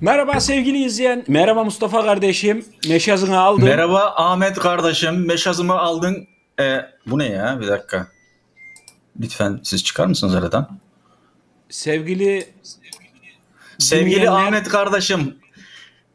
[0.00, 1.24] Merhaba sevgili izleyen.
[1.28, 2.64] Merhaba Mustafa kardeşim.
[2.88, 3.64] Meşazını aldın.
[3.64, 5.26] Merhaba Ahmet kardeşim.
[5.26, 6.26] Meşazımı aldın.
[6.60, 7.58] Ee, bu ne ya?
[7.60, 8.06] Bir dakika.
[9.20, 10.78] Lütfen siz çıkar mısınız aradan?
[11.68, 12.48] Sevgili
[13.78, 15.36] Sevgili dinleyenler- Ahmet kardeşim.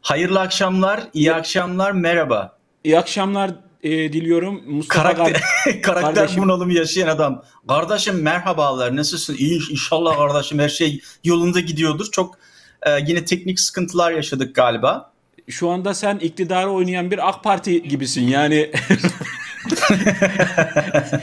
[0.00, 2.58] Hayırlı akşamlar, iyi akşamlar, merhaba.
[2.84, 3.50] iyi akşamlar
[3.82, 4.62] e, diliyorum.
[4.66, 5.32] Mustafa Karakter,
[5.64, 6.42] kar- karakter kardeşim.
[6.42, 7.42] bunalımı yaşayan adam.
[7.68, 9.36] Kardeşim merhabalar, nasılsın?
[9.38, 12.06] İyi inşallah kardeşim her şey yolunda gidiyordur.
[12.12, 12.38] Çok
[12.86, 15.12] e, yine teknik sıkıntılar yaşadık galiba.
[15.48, 18.28] Şu anda sen iktidarı oynayan bir AK Parti gibisin.
[18.28, 18.70] Yani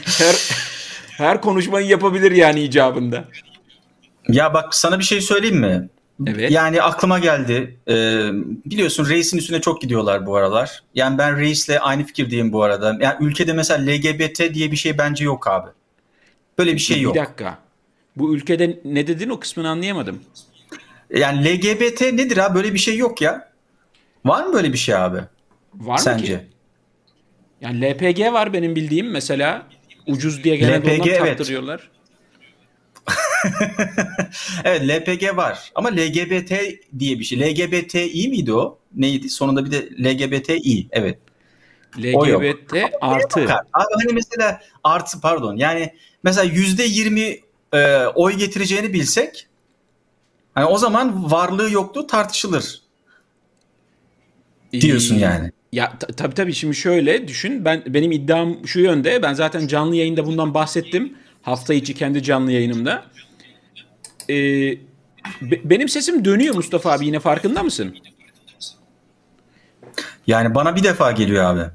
[0.05, 0.35] her
[1.17, 3.25] her konuşmayı yapabilir yani icabında.
[4.27, 5.89] Ya bak sana bir şey söyleyeyim mi?
[6.27, 6.51] Evet.
[6.51, 7.77] Yani aklıma geldi.
[7.87, 8.29] Ee,
[8.65, 10.83] biliyorsun reisin üstüne çok gidiyorlar bu aralar.
[10.95, 12.97] Yani ben reisle aynı fikirdeyim bu arada.
[13.01, 15.69] Yani ülkede mesela LGBT diye bir şey bence yok abi.
[16.57, 17.15] Böyle bir şey yok.
[17.15, 17.57] Bir dakika.
[18.15, 20.19] Bu ülkede ne dedin o kısmını anlayamadım.
[21.13, 22.55] Yani LGBT nedir abi?
[22.55, 23.51] Böyle bir şey yok ya.
[24.25, 25.19] Var mı böyle bir şey abi?
[25.73, 26.25] Var mı Sence?
[26.25, 26.39] ki?
[27.61, 29.67] Yani LPG var benim bildiğim mesela.
[30.07, 31.37] Ucuz diye genelde LPG, ondan evet.
[31.37, 31.91] taktırıyorlar.
[34.63, 36.51] Evet LPG var ama LGBT
[36.99, 37.39] diye bir şey.
[37.39, 38.79] LGBTİ miydi o?
[38.95, 39.29] Neydi?
[39.29, 40.87] Sonunda bir de LGBTİ.
[40.91, 41.19] Evet.
[41.97, 43.43] LGBT artı.
[43.43, 47.39] Abi hani mesela artı pardon yani mesela yüzde yirmi
[47.73, 49.47] e, oy getireceğini bilsek
[50.55, 52.81] hani o zaman varlığı yokluğu tartışılır
[54.73, 55.51] diyorsun Ee, yani.
[55.71, 57.65] Ya ta- tabii tabii şimdi şöyle düşün.
[57.65, 59.23] Ben benim iddiam şu yönde.
[59.23, 61.17] Ben zaten canlı yayında bundan bahsettim.
[61.41, 63.05] Hafta içi kendi canlı yayınımda.
[64.29, 64.33] Ee,
[65.41, 67.97] be- benim sesim dönüyor Mustafa abi yine farkında mısın?
[70.27, 71.71] Yani bana bir defa geliyor abi.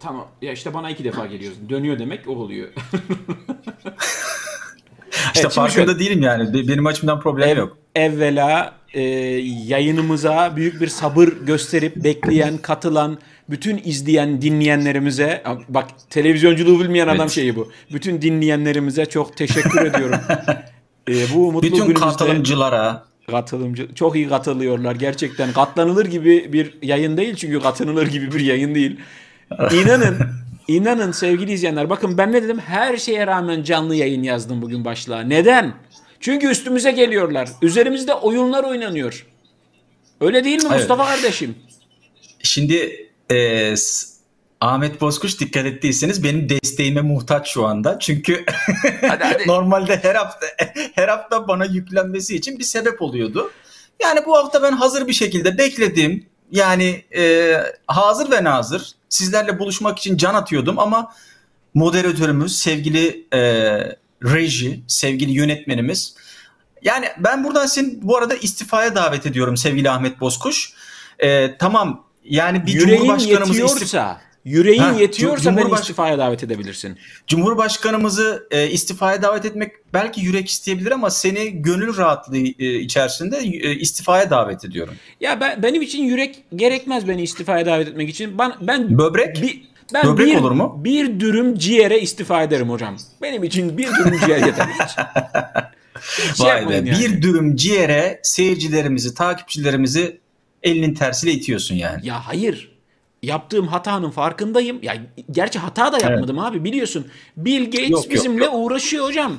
[0.00, 0.28] Tamam.
[0.42, 1.68] Ya işte bana iki defa geliyorsun.
[1.68, 2.68] Dönüyor demek o oluyor.
[5.34, 6.54] İşte şimdi farkında şöyle- değilim yani.
[6.54, 7.78] Be- Benim açımdan problem Ev- yok.
[7.94, 9.00] Evvela e,
[9.66, 13.18] yayınımıza büyük bir sabır gösterip bekleyen, katılan,
[13.50, 17.30] bütün izleyen dinleyenlerimize bak televizyonculuğu bilmeyen adam Evet.
[17.30, 17.72] şeyi bu.
[17.92, 20.18] Bütün dinleyenlerimize çok teşekkür ediyorum.
[21.08, 25.52] E, bu mutlu Bütün günümüzde katılımcılara katılımcı çok iyi katılıyorlar gerçekten.
[25.52, 28.96] Katlanılır gibi bir yayın değil çünkü katlanılır gibi bir yayın değil.
[29.72, 30.16] İnanın
[30.68, 35.20] inanın sevgili izleyenler bakın ben ne dedim her şeye rağmen canlı yayın yazdım bugün başlığa.
[35.20, 35.74] Neden?
[36.20, 37.48] Çünkü üstümüze geliyorlar.
[37.62, 39.26] Üzerimizde oyunlar oynanıyor.
[40.20, 40.78] Öyle değil mi Evet.
[40.78, 41.54] Mustafa kardeşim?
[42.42, 43.74] Şimdi e,
[44.60, 47.98] Ahmet Bozkuş dikkat ettiyseniz benim desteğime muhtaç şu anda.
[47.98, 48.44] Çünkü
[49.08, 49.42] Hadi hadi.
[49.46, 50.46] normalde her hafta
[50.94, 53.50] her hafta bana yüklenmesi için bir sebep oluyordu.
[54.02, 56.26] Yani bu hafta ben hazır bir şekilde bekledim.
[56.50, 57.54] Yani e,
[57.86, 61.12] hazır ve nazır sizlerle buluşmak için can atıyordum ama
[61.74, 63.40] moderatörümüz sevgili e,
[64.24, 66.14] reji, sevgili yönetmenimiz.
[66.82, 70.72] Yani ben buradan seni bu arada istifaya davet ediyorum sevgili Ahmet Bozkuş.
[71.18, 76.18] E, tamam yani bir yüreğin cumhurbaşkanımızı istif- yetiyorsa, yüreğin Ha, yetiyorsa Cum- beni Cumhurbaş- istifaya
[76.18, 76.98] davet edebilirsin.
[77.26, 83.74] Cumhurbaşkanımızı e, istifaya davet etmek belki yürek isteyebilir ama seni gönül rahatlığı e, içerisinde e,
[83.74, 84.94] istifaya davet ediyorum.
[85.20, 88.38] Ya ben benim için yürek gerekmez beni istifaya davet etmek için.
[88.38, 89.42] Ben ben Böbrek?
[89.42, 89.62] bir,
[89.94, 90.80] ben Böbrek bir, olur mu?
[90.84, 92.96] Bir dürüm ciğere istifa ederim hocam.
[93.22, 94.66] Benim için bir dürüm ciğer yeter.
[96.32, 96.74] Hiç Vay be.
[96.74, 96.90] yani.
[96.90, 100.20] Bir dürüm ciğere seyircilerimizi, takipçilerimizi
[100.62, 102.06] elinin tersiyle itiyorsun yani.
[102.06, 102.73] Ya hayır.
[103.24, 104.78] Yaptığım hatanın farkındayım.
[104.82, 104.96] Ya
[105.30, 107.06] gerçi hata da yapmadım abi biliyorsun.
[107.36, 108.54] Bill Gates Yok, yok, bizimle yok.
[108.56, 109.36] uğraşıyor hocam.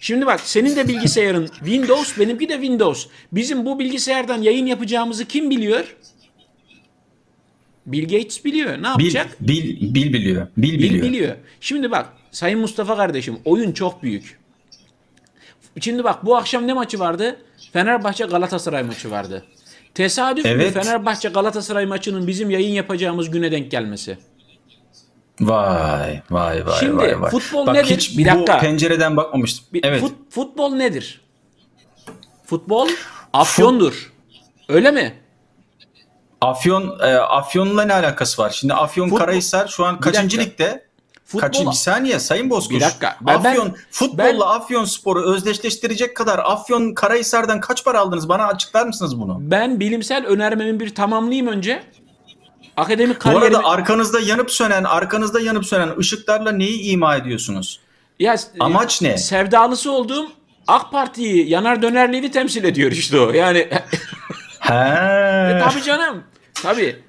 [0.00, 3.06] Şimdi bak senin de bilgisayarın Windows, benimki de Windows.
[3.32, 5.96] Bizim bu bilgisayardan yayın yapacağımızı kim biliyor?
[7.86, 8.70] Bill Gates biliyor.
[8.72, 9.36] Ne Bil, yapacak?
[9.40, 10.46] bil, bil biliyor.
[10.56, 11.04] Bil Bil biliyor.
[11.06, 11.36] biliyor.
[11.60, 14.38] Şimdi bak Sayın Mustafa kardeşim oyun çok büyük.
[15.80, 17.36] Şimdi bak bu akşam ne maçı vardı?
[17.72, 19.44] Fenerbahçe Galatasaray maçı vardı.
[19.94, 20.74] Tesadüf mü Evet.
[20.74, 24.18] Fenerbahçe Galatasaray maçının bizim yayın yapacağımız güne denk gelmesi?
[25.40, 27.30] Vay vay vay Şimdi vay vay.
[27.30, 27.96] futbol Bak nedir?
[27.96, 28.56] hiç Bir dakika.
[28.56, 29.64] bu pencereden bakmamıştım.
[29.72, 30.02] Bir- evet.
[30.02, 31.20] fut- futbol nedir?
[32.46, 32.88] Futbol
[33.32, 34.12] afyondur.
[34.68, 35.14] Öyle mi?
[36.40, 38.50] Afyon e, Afyon'la ne alakası var?
[38.50, 40.86] Şimdi Afyon Futbol- Karahisar şu an kaçıncı ligde?
[41.24, 42.76] Futbol Kaçıncı bir saniye Sayın Bozkuş.
[42.76, 43.16] Bir dakika.
[43.20, 48.28] Ben- ben- Afyon futbolla Afyon Sporu özdeşleştirecek kadar Afyon Karahisar'dan kaç para aldınız?
[48.28, 49.36] Bana açıklar mısınız bunu?
[49.40, 51.82] ben bilimsel önermemin bir tamamlayayım önce.
[52.76, 53.56] Akademik Bu kariyerimi...
[53.56, 57.80] arada arkanızda yanıp sönen, arkanızda yanıp sönen ışıklarla neyi ima ediyorsunuz?
[58.18, 59.18] Ya, Amaç ne?
[59.18, 60.26] Sevdalısı olduğum
[60.66, 63.30] AK Parti'yi yanar dönerliğini temsil ediyor işte o.
[63.32, 63.68] Yani
[64.60, 64.74] He.
[65.54, 66.24] E, tabii canım.
[66.62, 67.02] Tabii.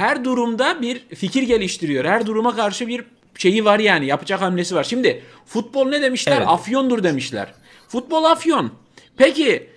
[0.00, 2.04] Her durumda bir fikir geliştiriyor.
[2.04, 3.04] Her duruma karşı bir
[3.38, 4.06] şeyi var yani.
[4.06, 4.84] Yapacak hamlesi var.
[4.84, 6.36] Şimdi futbol ne demişler?
[6.36, 6.48] Evet.
[6.48, 7.54] Afyondur demişler.
[7.88, 8.70] Futbol afyon.
[9.16, 9.70] Peki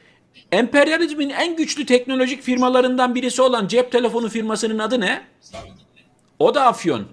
[0.52, 5.22] Emperyalizmin en güçlü teknolojik firmalarından birisi olan cep telefonu firmasının adı ne?
[6.40, 7.06] O da Afyon.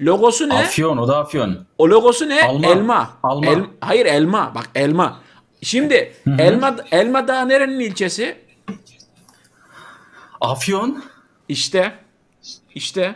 [0.00, 0.54] Logosu ne?
[0.54, 1.66] Afyon o da Afyon.
[1.78, 2.42] O logosu ne?
[2.42, 2.66] Alma.
[2.66, 3.10] Elma.
[3.22, 3.50] Alma.
[3.50, 4.52] El- hayır elma.
[4.54, 5.20] Bak elma.
[5.62, 8.36] Şimdi elma elma daha nerenin ilçesi?
[10.40, 11.04] Afyon?
[11.48, 12.05] İşte
[12.74, 13.14] işte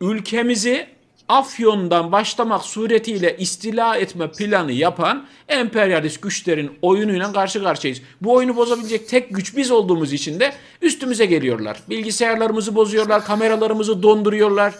[0.00, 0.86] ülkemizi
[1.28, 8.02] Afyon'dan başlamak suretiyle istila etme planı yapan emperyalist güçlerin oyunuyla karşı karşıyayız.
[8.20, 10.52] Bu oyunu bozabilecek tek güç biz olduğumuz için de
[10.82, 11.78] üstümüze geliyorlar.
[11.90, 14.74] Bilgisayarlarımızı bozuyorlar, kameralarımızı donduruyorlar.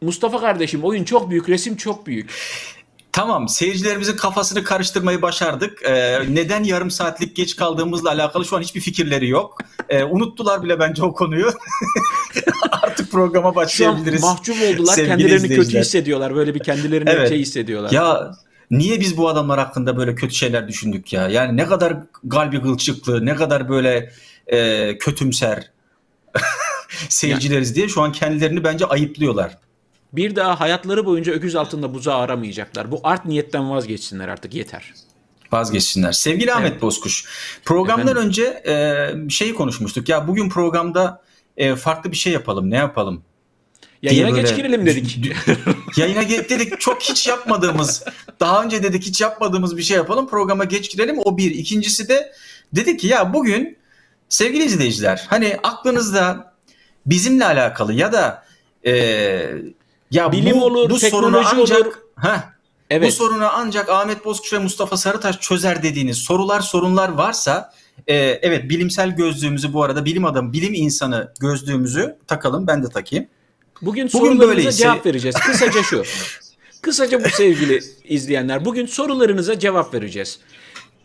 [0.00, 2.30] Mustafa kardeşim oyun çok büyük, resim çok büyük.
[3.12, 5.82] Tamam seyircilerimizin kafasını karıştırmayı başardık.
[5.82, 9.58] Ee, neden yarım saatlik geç kaldığımızla alakalı şu an hiçbir fikirleri yok.
[9.88, 11.52] Ee, unuttular bile bence o konuyu.
[12.82, 14.22] Artık programa Şu an başlayabiliriz.
[14.22, 16.34] mahcup oldular, Sevgili kendilerini kötü hissediyorlar.
[16.34, 17.28] Böyle bir kendilerini Evet.
[17.28, 17.90] şey hissediyorlar.
[17.90, 18.34] Ya
[18.70, 21.28] niye biz bu adamlar hakkında böyle kötü şeyler düşündük ya?
[21.28, 24.12] Yani ne kadar galbi gılçıklı, ne kadar böyle
[24.46, 25.70] e, kötümser
[27.08, 29.58] seyircileriz diye şu an kendilerini bence ayıplıyorlar.
[30.12, 32.90] Bir daha hayatları boyunca öküz altında buzağı aramayacaklar.
[32.90, 34.94] Bu art niyetten vazgeçsinler artık yeter.
[35.52, 36.12] Vazgeçsinler.
[36.12, 37.24] Sevgili Ahmet Bozkuş,
[37.64, 38.28] programdan Efendim?
[38.28, 40.08] önce e, şeyi konuşmuştuk.
[40.08, 41.22] Ya bugün programda
[41.56, 42.70] e, farklı bir şey yapalım.
[42.70, 43.22] Ne yapalım?
[44.02, 45.18] Yayına diye geç böyle- girelim dedik.
[45.96, 48.04] Yayına ge- dedik çok hiç yapmadığımız,
[48.40, 50.28] daha önce dedik hiç yapmadığımız bir şey yapalım.
[50.28, 51.18] Programa geç girelim.
[51.24, 51.50] O bir.
[51.50, 52.32] İkincisi de
[52.72, 53.78] dedik ki ya bugün
[54.28, 56.54] sevgili izleyiciler hani aklınızda
[57.06, 58.44] bizimle alakalı ya da
[58.86, 58.92] e,
[60.10, 61.94] ya Bilim bu, olur, bu teknoloji ancak olur.
[62.22, 63.14] Heh, Bu Evet.
[63.14, 67.72] sorunu ancak Ahmet Bozkuş ve Mustafa Sarıtaş çözer dediğiniz sorular sorunlar varsa
[68.06, 72.66] e, evet bilimsel gözlüğümüzü bu arada bilim adamı, bilim insanı gözlüğümüzü takalım.
[72.66, 73.26] Ben de takayım.
[73.82, 75.36] Bugün, Bugün sorularınıza böyleyse- cevap vereceğiz.
[75.36, 76.02] Kısaca şu.
[76.82, 78.64] Kısaca bu sevgili izleyenler.
[78.64, 80.38] Bugün sorularınıza cevap vereceğiz.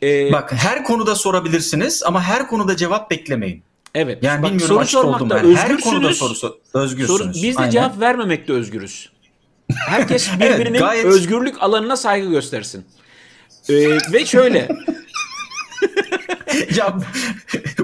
[0.04, 3.63] Ee, Bak her konuda sorabilirsiniz ama her konuda cevap beklemeyin.
[3.95, 4.24] Evet.
[4.24, 5.38] Yani bak, bilmiyorum soru sormakta.
[5.38, 5.83] Her özgürsünüz.
[5.83, 7.19] konuda soru sor- özgürsünüz.
[7.19, 7.71] Soru- biz de Aynen.
[7.71, 9.09] cevap vermemekte özgürüz.
[9.88, 12.86] Herkes Evet, birbirinin gayet- özgürlük alanına saygı göstersin.
[13.69, 13.74] Ee,
[14.13, 14.68] ve şöyle
[16.75, 16.97] ya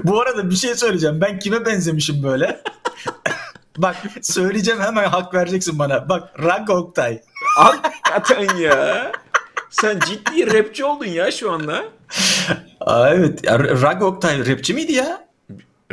[0.04, 1.20] bu arada bir şey söyleyeceğim.
[1.20, 2.62] Ben kime benzemişim böyle?
[3.78, 6.08] Bak söyleyeceğim hemen hak vereceksin bana.
[6.08, 7.20] Bak Rank Oktay.
[7.56, 9.12] hakikaten ya.
[9.70, 11.84] Sen ciddi rapçi oldun ya şu anda.
[12.80, 13.44] Aa, evet.
[13.44, 15.26] Ya, Rag Oktay rapçi miydi ya?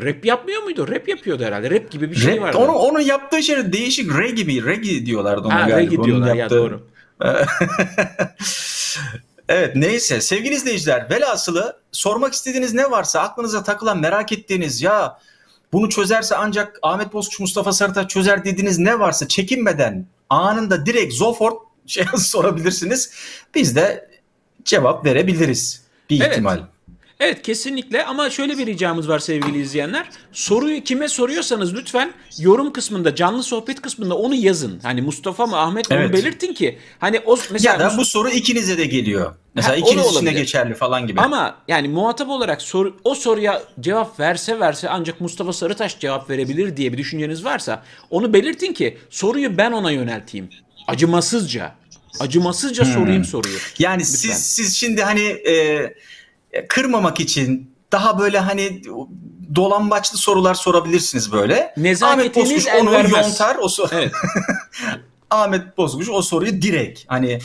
[0.01, 0.87] Rap yapmıyor muydu?
[0.87, 1.71] Rap yapıyordu herhalde.
[1.71, 2.57] Rap gibi bir şey Rap, vardı.
[2.57, 4.65] onu, onun yaptığı şey değişik reggae gibi.
[4.65, 5.77] Reggae diyorlardı ona ha, galiba.
[5.93, 6.87] reggae diyorlar ya yaptığı- doğru.
[9.49, 15.19] evet neyse sevgili izleyiciler velhasılı sormak istediğiniz ne varsa aklınıza takılan merak ettiğiniz ya
[15.73, 21.57] bunu çözerse ancak Ahmet Bozkuş Mustafa Sarıtaş çözer dediğiniz ne varsa çekinmeden anında direkt Zofort
[21.87, 23.11] şey sorabilirsiniz.
[23.55, 24.09] Biz de
[24.65, 26.31] cevap verebiliriz bir Evet.
[26.31, 26.59] ihtimal.
[27.19, 30.09] Evet kesinlikle ama şöyle bir ricamız var sevgili izleyenler.
[30.31, 34.79] Soruyu kime soruyorsanız lütfen yorum kısmında canlı sohbet kısmında onu yazın.
[34.83, 36.13] Hani Mustafa mı Ahmet mi onu Evet.
[36.13, 36.77] belirtin ki.
[36.99, 39.35] Hani o mesela Ya da bu soru ikinize de geliyor.
[39.55, 41.21] Mesela Ha, ikiniz için de geçerli falan gibi.
[41.21, 46.77] Ama yani muhatap olarak soru, o soruya cevap verse verse ancak Mustafa Sarıtaş cevap verebilir
[46.77, 50.49] diye bir düşünceniz varsa onu belirtin ki soruyu ben ona yönelteyim.
[50.87, 51.75] Acımasızca.
[52.19, 52.93] Acımasızca Hmm.
[52.93, 53.57] sorayım soruyu.
[53.79, 54.13] Yani Lütfen.
[54.15, 55.93] siz siz şimdi hani e,
[56.69, 58.81] kırmamak için daha böyle hani
[59.55, 61.73] dolambaçlı sorular sorabilirsiniz böyle.
[62.13, 63.27] Ahmet Bozkuş onu vermez.
[63.27, 63.55] yontar.
[63.55, 64.11] O so- Evet.
[65.29, 67.39] Ahmet Bozkuş o soruyu direkt hani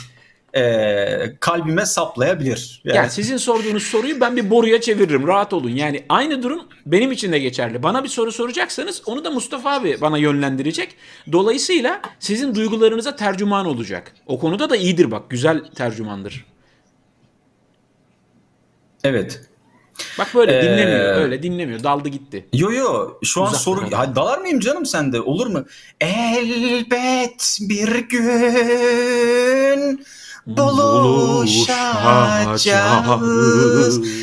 [0.55, 2.81] e, kalbime saplayabilir.
[2.85, 5.27] Yani, Yani sizin sorduğunuz soruyu ben bir boruya çeviririm.
[5.27, 5.69] Rahat olun.
[5.69, 7.83] Yani aynı durum benim için de geçerli.
[7.83, 10.95] Bana bir soru soracaksanız onu da Mustafa abi bana yönlendirecek.
[11.31, 14.13] Dolayısıyla sizin duygularınıza tercüman olacak.
[14.27, 15.29] O konuda da iyidir bak.
[15.29, 16.45] Güzel tercümandır.
[19.05, 19.41] Evet.
[20.19, 21.15] Bak böyle Ee, dinlemiyor.
[21.15, 21.83] Öyle dinlemiyor.
[21.83, 22.45] Daldı gitti.
[22.53, 23.81] Yo yo şu an Uzak soru.
[23.91, 25.65] Hadi dalar mıyım canım sende olur mu?
[26.01, 30.05] Elbet bir gün
[30.47, 32.67] buluşacağız.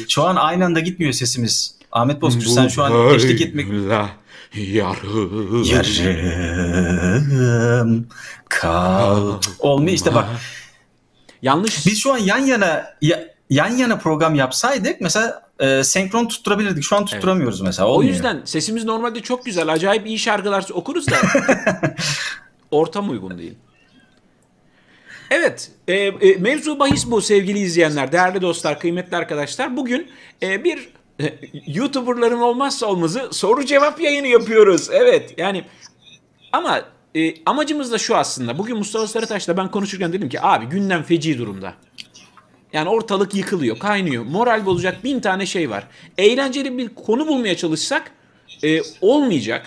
[0.09, 1.75] Şu an aynı anda gitmiyor sesimiz.
[1.93, 3.67] Ahmet Bozkuş sen şu an eşlik etmek
[4.55, 5.65] Yarım.
[5.65, 7.27] yarım
[8.49, 9.33] kal.
[9.59, 10.27] Olmuyor işte bak.
[11.43, 11.87] Yanlış.
[11.87, 16.85] Biz şu an yan yana ya- yan yana program yapsaydık mesela e, senkron tutturabilirdik.
[16.85, 17.89] Şu an tutturamıyoruz mesela.
[17.89, 18.13] o Olmuyor.
[18.13, 19.73] yüzden sesimiz normalde çok güzel.
[19.73, 21.17] Acayip iyi şarkılar okuruz da
[22.71, 23.55] ortam uygun değil.
[25.31, 29.77] Evet, e, e, mevzu bahis bu sevgili izleyenler, değerli dostlar, kıymetli arkadaşlar.
[29.77, 30.11] Bugün
[30.43, 30.89] e, bir
[31.21, 34.89] e, YouTuber'ların olmazsa olmazı soru cevap yayını yapıyoruz.
[34.93, 35.65] Evet, yani
[36.53, 36.83] ama
[37.15, 38.59] e, amacımız da şu aslında.
[38.59, 41.75] Bugün Mustafa Sarıtaş'la ben konuşurken dedim ki abi gündem feci durumda.
[42.73, 44.25] Yani ortalık yıkılıyor, kaynıyor.
[44.25, 45.87] Moral bozacak bin tane şey var.
[46.19, 48.13] Eğlenceli bir konu bulmaya çalışsak
[48.65, 49.67] e, olmayacak.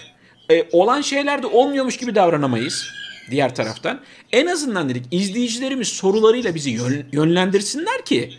[0.52, 2.86] E, olan şeyler de olmuyormuş gibi davranamayız
[3.32, 4.00] diğer taraftan.
[4.32, 8.34] En azından dedik izleyicilerimiz sorularıyla bizi yön- yönlendirsinler ki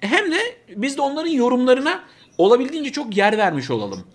[0.00, 0.38] hem de
[0.76, 2.00] biz de onların yorumlarına
[2.38, 4.06] olabildiğince çok yer vermiş olalım.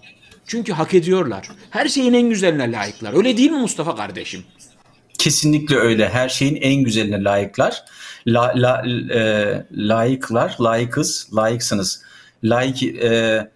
[0.48, 1.50] Çünkü hak ediyorlar.
[1.70, 3.14] Her şeyin en güzeline layıklar.
[3.14, 4.44] Öyle değil mi Mustafa kardeşim?
[5.20, 6.10] Kesinlikle öyle.
[6.10, 7.84] Her şeyin en güzeline layıklar.
[8.28, 8.84] La, la,
[9.14, 12.02] e, layıklar, layıkız, layıksınız.
[12.44, 13.52] Layık, e,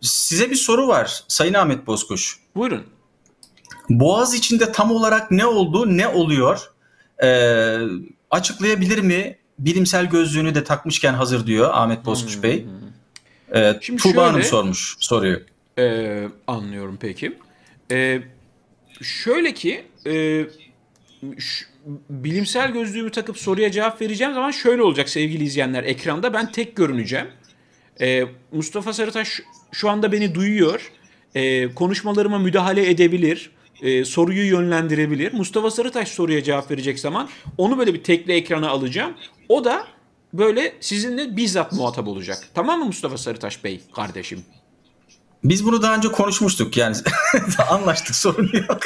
[0.00, 2.38] size bir soru var Sayın Ahmet Bozkuş.
[2.56, 2.82] Buyurun.
[3.90, 6.60] Boğaz içinde tam olarak ne oldu, ne oluyor?
[7.22, 7.78] E,
[8.30, 9.38] açıklayabilir mi?
[9.58, 12.66] Bilimsel gözlüğünü de takmışken hazır diyor Ahmet Bozkuş Bey.
[13.54, 15.40] E, Şimdi Tuğba Hanım şöyle- sormuş soruyu.
[15.78, 17.38] Ee, anlıyorum peki.
[17.90, 18.22] Ee,
[19.02, 20.44] şöyle ki e,
[22.10, 25.84] bilimsel gözlüğümü takıp soruya cevap vereceğim zaman şöyle olacak sevgili izleyenler.
[25.84, 27.26] Ekranda ben tek görüneceğim.
[28.00, 29.40] Ee, Mustafa Sarıtaş
[29.72, 30.92] şu anda beni duyuyor.
[31.34, 33.50] Ee, konuşmalarıma müdahale edebilir.
[33.82, 35.32] Ee, soruyu yönlendirebilir.
[35.32, 37.28] Mustafa Sarıtaş soruya cevap verecek zaman
[37.58, 39.14] onu böyle bir tekli ekrana alacağım.
[39.48, 39.86] O da
[40.32, 42.38] böyle sizinle bizzat muhatap olacak.
[42.54, 44.44] Tamam mı Mustafa Sarıtaş Bey kardeşim?
[45.44, 46.96] Biz bunu daha önce konuşmuştuk yani
[47.70, 48.78] anlaştık sorun yok.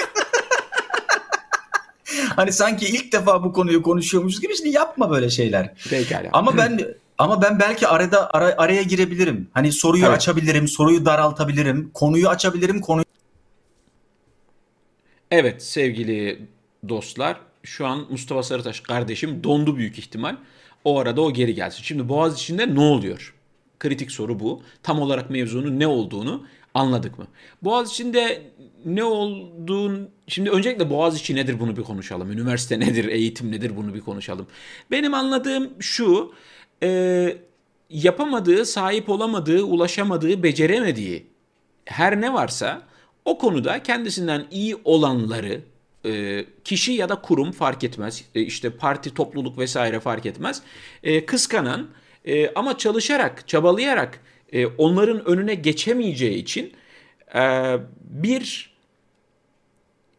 [2.37, 5.75] hani sanki ilk defa bu konuyu konuşuyormuşuz gibi şimdi yapma böyle şeyler.
[5.91, 6.29] Pekala.
[6.33, 6.81] Ama ben
[7.19, 9.49] ama ben belki arada ara- araya girebilirim.
[9.55, 10.17] Hani soruyu Evet.
[10.17, 13.05] açabilirim, soruyu daraltabilirim, konuyu açabilirim, konuyu
[15.31, 16.47] Evet sevgili
[16.89, 20.37] dostlar şu an Mustafa Sarıtaş kardeşim dondu büyük ihtimal.
[20.85, 21.83] O arada o geri gelsin.
[21.83, 23.35] Şimdi Boğaz içinde ne oluyor?
[23.79, 24.63] Kritik soru bu.
[24.83, 27.27] Tam olarak mevzunun ne olduğunu anladık mı?
[27.63, 28.43] Boğaz içinde
[28.85, 30.09] ne olduğun...
[30.29, 32.33] Şimdi öncelikle Boğaz içi nedir bunu bir konuşalım.
[32.33, 34.47] Üniversite nedir, eğitim nedir bunu bir konuşalım.
[34.91, 36.33] Benim anladığım şu...
[36.83, 37.37] e,
[37.91, 41.27] yapamadığı, sahip olamadığı, ulaşamadığı, beceremediği
[41.85, 42.83] her ne varsa
[43.25, 45.61] o konuda kendisinden iyi olanları
[46.05, 48.25] e, kişi ya da kurum fark etmez.
[48.35, 50.63] E, işte parti, topluluk vesaire fark etmez.
[51.03, 51.87] E, kıskanan
[52.25, 54.21] e, ama çalışarak, çabalayarak
[54.53, 56.73] e, onların önüne geçemeyeceği için
[57.35, 58.71] e, bir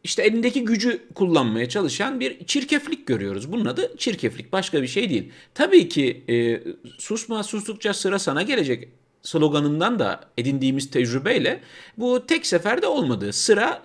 [0.04, 3.52] işte elindeki gücü kullanmaya çalışan bir çirkeflik görüyoruz.
[3.52, 4.54] Bunun adı çirkeflik.
[4.54, 5.32] Başka bir şey değil.
[5.54, 6.62] Tabii ki e,
[6.98, 8.90] susma sustukça sıra sana gelecek
[9.22, 11.62] sloganından da edindiğimiz tecrübeyle
[11.98, 13.34] bu tek seferde olmadı.
[13.34, 13.82] Sıra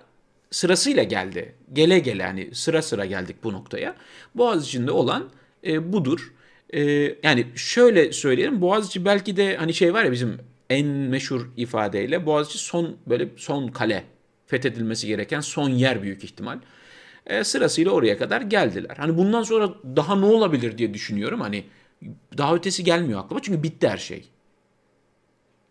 [0.51, 1.55] sırasıyla geldi.
[1.73, 3.95] Gele gele hani sıra sıra geldik bu noktaya.
[4.35, 5.29] Boğaziçi'nde olan
[5.65, 6.33] e, budur.
[6.73, 6.81] E,
[7.23, 12.57] yani şöyle söyleyelim Boğaziçi belki de hani şey var ya bizim en meşhur ifadeyle Boğaziçi
[12.57, 14.03] son böyle son kale
[14.45, 16.59] fethedilmesi gereken son yer büyük ihtimal.
[17.27, 18.95] E, sırasıyla oraya kadar geldiler.
[18.97, 21.41] Hani bundan sonra daha ne olabilir diye düşünüyorum.
[21.41, 21.63] Hani
[22.37, 24.25] daha ötesi gelmiyor aklıma çünkü bitti her şey.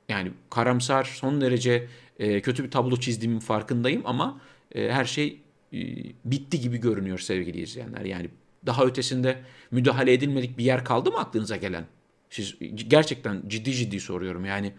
[0.08, 4.40] Yani karamsar son derece e, kötü bir tablo çizdiğimin farkındayım ama
[4.74, 5.40] e, her şey
[5.72, 5.78] e,
[6.24, 8.04] bitti gibi görünüyor sevgili izleyenler.
[8.04, 8.28] Yani
[8.66, 11.84] daha ötesinde müdahale edilmedik bir yer kaldı mı aklınıza gelen?
[12.30, 12.54] Siz
[12.88, 14.72] gerçekten ciddi ciddi soruyorum yani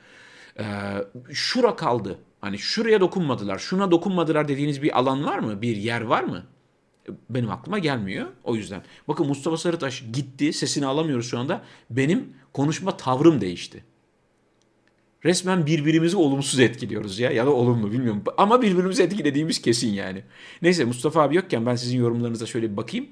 [0.60, 0.64] e,
[1.34, 2.20] şura kaldı.
[2.42, 5.62] Hani şuraya dokunmadılar, şuna dokunmadılar dediğiniz bir alan var mı?
[5.62, 6.44] Bir yer var mı?
[7.30, 8.28] Benim aklıma gelmiyor.
[8.44, 8.84] O yüzden.
[9.08, 10.54] Bakın Mustafa Sarıtaş gitti.
[10.54, 11.62] Sesini alamıyoruz şu anda.
[11.90, 13.84] Benim konuşma tavrım değişti.
[15.26, 17.32] Resmen birbirimizi olumsuz etkiliyoruz ya.
[17.32, 18.24] Ya da olumlu bilmiyorum.
[18.38, 20.24] Ama birbirimizi etkilediğimiz kesin yani.
[20.62, 23.08] Neyse Mustafa abi yokken ben sizin yorumlarınıza şöyle bir bakayım.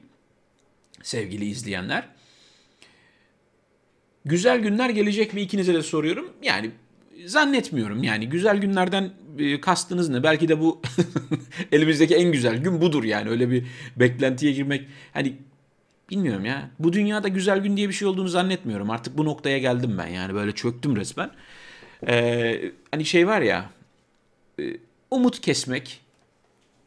[1.01, 2.09] Sevgili izleyenler.
[4.25, 6.33] Güzel günler gelecek mi ikinize de soruyorum.
[6.41, 6.71] Yani
[7.25, 10.23] zannetmiyorum yani güzel günlerden e, kastınız ne?
[10.23, 10.81] Belki de bu
[11.71, 13.65] elimizdeki en güzel gün budur yani öyle bir
[13.95, 14.87] beklentiye girmek.
[15.13, 15.35] Hani
[16.09, 16.69] bilmiyorum ya.
[16.79, 18.89] Bu dünyada güzel gün diye bir şey olduğunu zannetmiyorum.
[18.89, 21.31] Artık bu noktaya geldim ben yani böyle çöktüm resmen.
[22.07, 23.69] Ee, hani şey var ya
[24.59, 24.63] e,
[25.11, 26.01] umut kesmek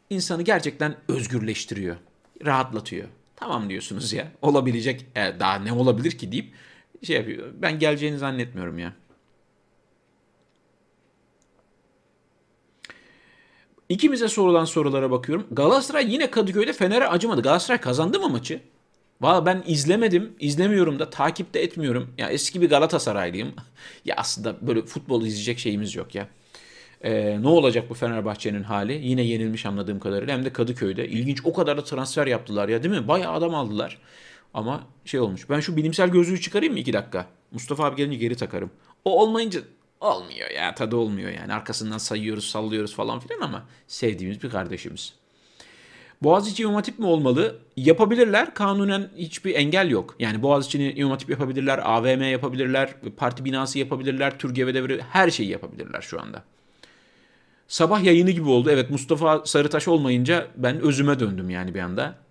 [0.09, 1.95] insanı gerçekten özgürleştiriyor.
[2.45, 3.07] Rahatlatıyor.
[3.35, 4.31] Tamam diyorsunuz ya.
[4.41, 6.53] Olabilecek e, daha ne olabilir ki deyip
[7.03, 7.53] şey yapıyor.
[7.61, 8.93] Ben geleceğini zannetmiyorum ya.
[13.89, 15.47] İkimize sorulan sorulara bakıyorum.
[15.51, 17.41] Galatasaray yine Kadıköy'de Fener'e acımadı.
[17.41, 18.61] Galatasaray kazandı mı maçı?
[19.21, 22.13] Valla ben izlemedim, izlemiyorum da, takip de etmiyorum.
[22.17, 23.53] Ya eski bir Galatasaraylıyım.
[24.05, 26.27] ya aslında böyle futbol izleyecek şeyimiz yok ya.
[27.01, 28.93] Ee, ne olacak bu Fenerbahçe'nin hali?
[28.93, 30.33] Yine yenilmiş anladığım kadarıyla.
[30.33, 31.07] Hem de Kadıköy'de.
[31.07, 33.07] İlginç o kadar da transfer yaptılar ya değil mi?
[33.07, 33.97] Bayağı adam aldılar.
[34.57, 35.49] Ama şey olmuş.
[35.49, 37.25] Ben şu bilimsel gözlüğü çıkarayım mı iki dakika?
[37.51, 38.71] Mustafa abi gelince geri takarım.
[39.05, 39.59] O olmayınca
[39.99, 40.75] olmuyor ya.
[40.75, 41.53] Tadı olmuyor yani.
[41.53, 45.13] Arkasından sayıyoruz, sallıyoruz falan filan ama sevdiğimiz bir kardeşimiz.
[46.23, 47.59] Boğaziçi İmam Hatip mi olmalı?
[47.75, 48.53] Yapabilirler.
[48.53, 50.15] Kanunen hiçbir engel yok.
[50.19, 56.01] Yani Boğaziçi'ni İmam Hatip yapabilirler, AVM yapabilirler, parti binası yapabilirler, Türkiye devri her şeyi yapabilirler
[56.01, 56.43] şu anda.
[57.67, 58.69] Sabah yayını gibi oldu.
[58.71, 62.26] Evet Mustafa Sarıtaş olmayınca ben özüme döndüm yani bir anda.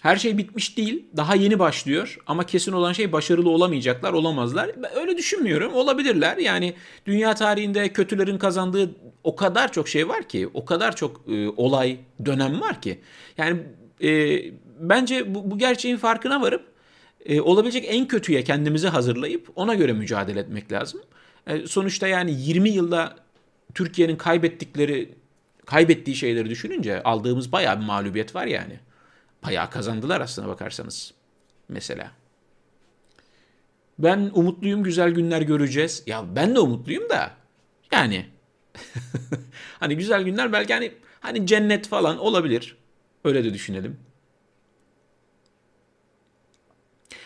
[0.00, 1.04] Her şey bitmiş değil.
[1.16, 2.18] Daha yeni başlıyor.
[2.26, 4.70] Ama kesin olan şey başarılı olamayacaklar, olamazlar.
[4.82, 5.74] Ben öyle düşünmüyorum.
[5.74, 6.36] Olabilirler.
[6.36, 6.74] Yani
[7.06, 8.90] dünya tarihinde kötülerin kazandığı
[9.24, 13.00] o kadar çok şey var ki, o kadar çok e, olay, dönem var ki.
[13.38, 13.60] Yani
[14.02, 14.40] e,
[14.80, 16.64] bence bu, bu gerçeğin farkına varıp
[17.26, 21.00] e, olabilecek en kötüye kendimizi hazırlayıp ona göre mücadele etmek lazım.
[21.46, 23.16] E, sonuçta yani 20 yılda
[23.74, 25.14] Türkiye'nin kaybettikleri,
[25.66, 28.80] kaybettiği şeyleri düşününce aldığımız bayağı bir mağlubiyet var yani.
[29.44, 31.14] Bayağı kazandılar aslına bakarsanız.
[31.68, 32.10] Mesela.
[33.98, 36.02] Ben umutluyum güzel günler göreceğiz.
[36.06, 37.30] Ya ben de umutluyum da.
[37.92, 38.26] Yani.
[39.80, 42.76] hani güzel günler belki hani hani cennet falan olabilir.
[43.24, 44.00] Öyle de düşünelim.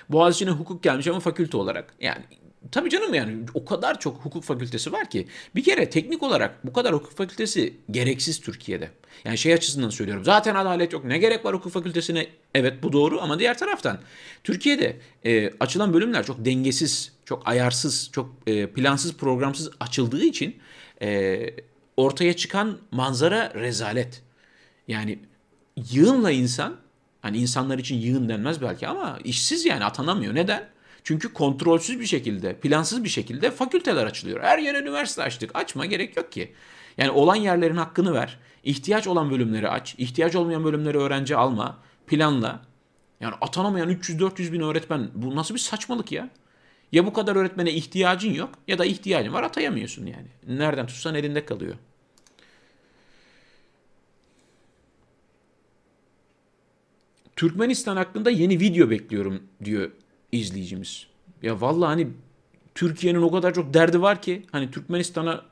[0.08, 1.94] Boğaziçi'ne hukuk gelmiş ama fakülte olarak.
[2.00, 2.24] Yani
[2.72, 5.28] Tabii canım yani o kadar çok hukuk fakültesi var ki.
[5.54, 8.90] Bir kere teknik olarak bu kadar hukuk fakültesi gereksiz Türkiye'de.
[9.24, 10.24] Yani şey açısından söylüyorum.
[10.24, 11.04] Zaten adalet yok.
[11.04, 12.26] Ne gerek var hukuk fakültesine?
[12.54, 13.98] Evet bu doğru ama diğer taraftan
[14.44, 20.56] Türkiye'de e, açılan bölümler çok dengesiz, çok ayarsız, çok e, plansız, programsız açıldığı için
[21.02, 21.40] e,
[21.96, 24.22] ortaya çıkan manzara rezalet.
[24.88, 25.18] Yani
[25.90, 26.76] yığınla insan,
[27.22, 30.34] hani insanlar için yığın denmez belki ama işsiz yani atanamıyor.
[30.34, 30.73] Neden?
[31.04, 34.40] Çünkü kontrolsüz bir şekilde, plansız bir şekilde fakülteler açılıyor.
[34.42, 35.50] Her yere üniversite açtık.
[35.54, 36.52] Açma gerek yok ki.
[36.98, 38.38] Yani olan yerlerin hakkını ver.
[38.64, 39.94] İhtiyaç olan bölümleri aç.
[39.98, 41.78] İhtiyaç olmayan bölümleri öğrenci alma.
[42.06, 42.62] Planla.
[43.20, 46.30] Yani atanamayan 300-400 bin öğretmen bu nasıl bir saçmalık ya?
[46.92, 50.26] Ya bu kadar öğretmene ihtiyacın yok ya da ihtiyacın var atayamıyorsun yani.
[50.58, 51.74] Nereden tutsan elinde kalıyor.
[57.36, 59.90] Türkmenistan hakkında yeni video bekliyorum diyor
[60.38, 61.06] izleyicimiz.
[61.42, 62.08] Ya vallahi hani
[62.74, 65.44] Türkiye'nin o kadar çok derdi var ki hani Türkmenistan'a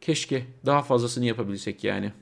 [0.00, 2.12] keşke daha fazlasını yapabilsek yani.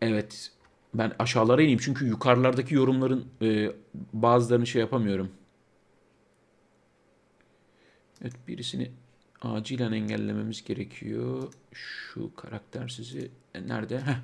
[0.00, 0.50] Evet.
[0.94, 3.72] Ben aşağılara ineyim çünkü yukarılardaki yorumların e,
[4.12, 5.30] bazılarını şey yapamıyorum.
[8.22, 8.90] Evet birisini
[9.42, 11.52] acilen engellememiz gerekiyor.
[11.72, 14.00] Şu karakter sizi e, nerede?
[14.00, 14.16] Heh,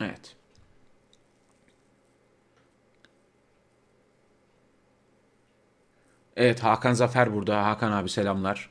[0.00, 0.36] Evet.
[6.36, 7.66] Evet Hakan Zafer burada.
[7.66, 8.70] Hakan abi selamlar.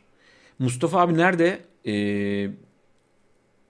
[0.60, 1.66] Mustafa abi nerede?
[1.88, 2.50] Ee,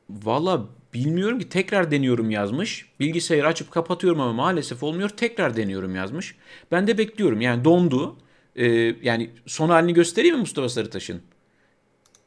[0.10, 2.86] Valla bilmiyorum ki tekrar deniyorum yazmış.
[3.00, 5.10] Bilgisayarı açıp kapatıyorum ama maalesef olmuyor.
[5.10, 6.36] Tekrar deniyorum yazmış.
[6.72, 7.42] Ben de bekliyorum.
[7.42, 8.18] Yani dondu.
[8.56, 8.66] Ee,
[9.02, 11.22] yani son halini göstereyim mi Mustafa Sarıtaş'ın?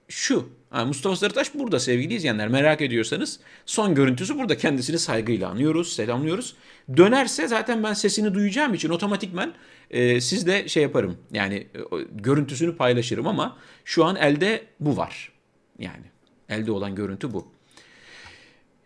[0.09, 0.49] Şu.
[0.71, 6.57] Mustafa Sarıtaş burada sevgili izleyenler merak ediyorsanız son görüntüsü burada kendisini saygıyla anıyoruz, selamlıyoruz.
[6.97, 9.53] Dönerse zaten ben sesini duyacağım için otomatikmen
[9.91, 11.81] e, sizle şey yaparım yani e,
[12.13, 15.33] görüntüsünü paylaşırım ama şu an elde bu var.
[15.79, 16.05] Yani
[16.49, 17.49] elde olan görüntü bu.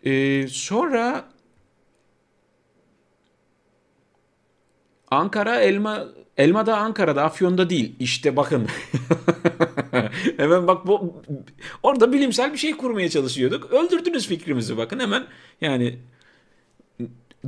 [0.05, 1.29] E, sonra
[5.11, 7.97] Ankara elma elma da Ankara'da Afyon'da değil.
[7.99, 8.69] İşte bakın.
[10.37, 11.23] hemen bak bu
[11.83, 13.73] orada bilimsel bir şey kurmaya çalışıyorduk.
[13.73, 15.27] Öldürdünüz fikrimizi bakın hemen
[15.61, 15.99] yani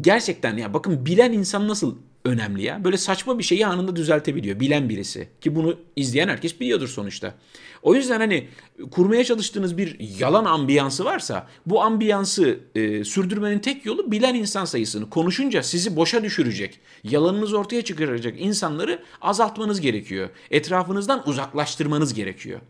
[0.00, 2.84] gerçekten ya bakın bilen insan nasıl önemli ya.
[2.84, 4.60] Böyle saçma bir şeyi anında düzeltebiliyor.
[4.60, 5.28] Bilen birisi.
[5.40, 7.34] Ki bunu izleyen herkes biliyordur sonuçta.
[7.82, 8.48] O yüzden hani
[8.90, 15.10] kurmaya çalıştığınız bir yalan ambiyansı varsa bu ambiyansı e, sürdürmenin tek yolu bilen insan sayısını
[15.10, 20.28] konuşunca sizi boşa düşürecek, yalanınızı ortaya çıkaracak insanları azaltmanız gerekiyor.
[20.50, 22.60] Etrafınızdan uzaklaştırmanız gerekiyor.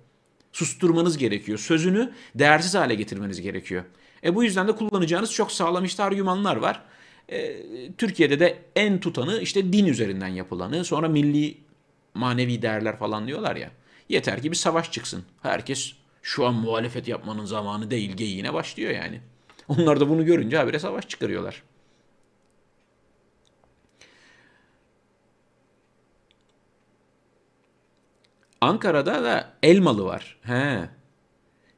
[0.53, 1.59] Susturmanız gerekiyor.
[1.59, 3.85] Sözünü değersiz hale getirmeniz gerekiyor.
[4.25, 6.83] E bu yüzden de kullanacağınız çok sağlam işte argümanlar var.
[7.29, 7.63] E,
[7.99, 11.59] Türkiye'de de en tutanı işte din üzerinden yapılanı, sonra milli
[12.15, 13.71] manevi değerler falan diyorlar ya.
[14.09, 15.25] Yeter ki bir savaş çıksın.
[15.43, 19.21] Herkes şu an muhalefet yapmanın zamanı değil geyiğine başlıyor yani.
[19.69, 21.63] Onlar da bunu görünce habire savaş çıkarıyorlar.
[28.61, 30.39] Ankara'da da Elmalı var.
[30.43, 30.89] He.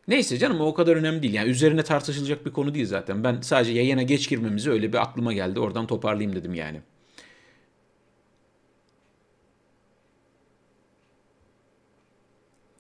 [0.08, 1.34] Neyse canım o kadar önemli değil.
[1.34, 3.24] Yani üzerine tartışılacak bir konu değil zaten.
[3.24, 5.60] Ben sadece yayına geç girmemizi öyle bir aklıma geldi.
[5.60, 6.80] Oradan toparlayayım dedim yani.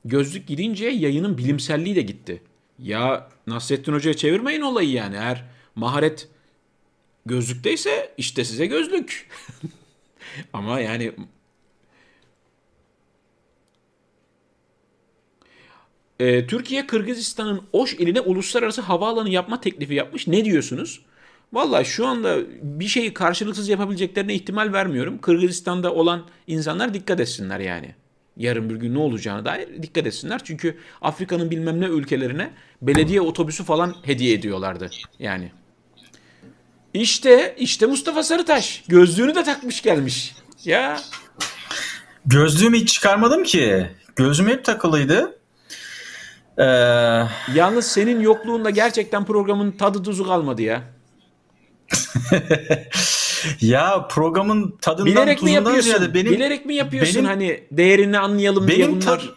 [0.04, 2.42] Gözlük gidince yayının bilimselliği de gitti.
[2.78, 5.16] Ya Nasrettin Hoca'ya çevirmeyin olayı yani.
[5.16, 6.28] Eğer maharet
[7.26, 9.28] gözlükteyse işte size gözlük.
[10.52, 11.12] Ama yani
[16.20, 20.26] Ee, Türkiye Kırgızistan'ın Oş iline uluslararası havaalanı yapma teklifi yapmış.
[20.26, 21.00] Ne diyorsunuz?
[21.52, 25.18] Valla şu anda bir şeyi karşılıksız yapabileceklerine ihtimal vermiyorum.
[25.18, 27.94] Kırgızistan'da olan insanlar dikkat etsinler yani.
[28.36, 30.40] Yarın bir gün ne olacağına dair dikkat etsinler.
[30.44, 32.50] Çünkü Afrika'nın bilmem ne ülkelerine
[32.82, 34.90] belediye otobüsü falan hediye ediyorlardı.
[35.18, 35.52] Yani.
[36.94, 38.84] İşte, işte Mustafa Sarıtaş.
[38.88, 40.34] Gözlüğünü de takmış gelmiş.
[40.64, 41.00] Ya
[42.26, 43.86] Gözlüğümü hiç çıkarmadım ki.
[44.16, 45.38] Gözüm hep takılıydı.
[46.58, 46.62] Ee,
[47.54, 50.82] yalnız senin yokluğunda gerçekten programın tadı tuzu kalmadı ya.
[53.60, 55.90] ya programın tadından Bilerek mi tuzundan yapıyorsun?
[55.90, 59.18] ziyade benim Bilerek mi yapıyorsun benim- hani değerini anlayalım diye benim bunlar?
[59.18, 59.34] tad-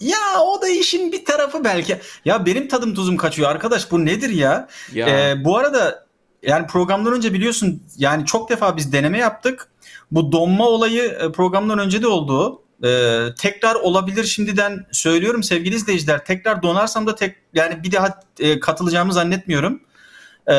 [0.00, 1.96] ya o da işin bir tarafı belki.
[2.24, 4.68] Ya benim tadım tuzum kaçıyor arkadaş bu nedir ya?
[4.92, 5.08] Ya.
[5.30, 6.06] Ee, bu arada
[6.42, 9.68] yani programdan önce biliyorsun yani çok defa biz deneme yaptık.
[10.10, 12.62] Bu donma olayı e, programdan önce de oldu.
[12.84, 16.24] Ee, tekrar olabilir şimdiden söylüyorum sevgili izleyiciler.
[16.24, 19.80] Tekrar donarsam da tek yani bir daha e, katılacağımı zannetmiyorum.
[20.48, 20.54] Ee,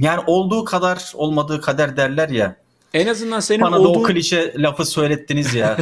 [0.00, 2.56] yani olduğu kadar olmadığı kader derler ya.
[2.94, 5.76] En azından senin Bana da o olduğun klişe lafı söylettiniz ya.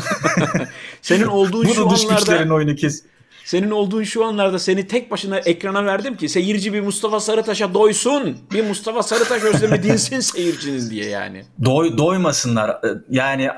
[1.02, 3.02] senin olduğun Bu şu da dış anlarda güçlerin oyunu kes.
[3.44, 8.38] senin olduğun şu anlarda seni tek başına ekrana verdim ki seyirci bir Mustafa Sarıtaş'a doysun.
[8.52, 11.44] Bir Mustafa Sarıtaş özlemi dinsin seyircinin diye yani.
[11.64, 12.70] Doy, doymasınlar.
[12.70, 13.48] Ee, Yani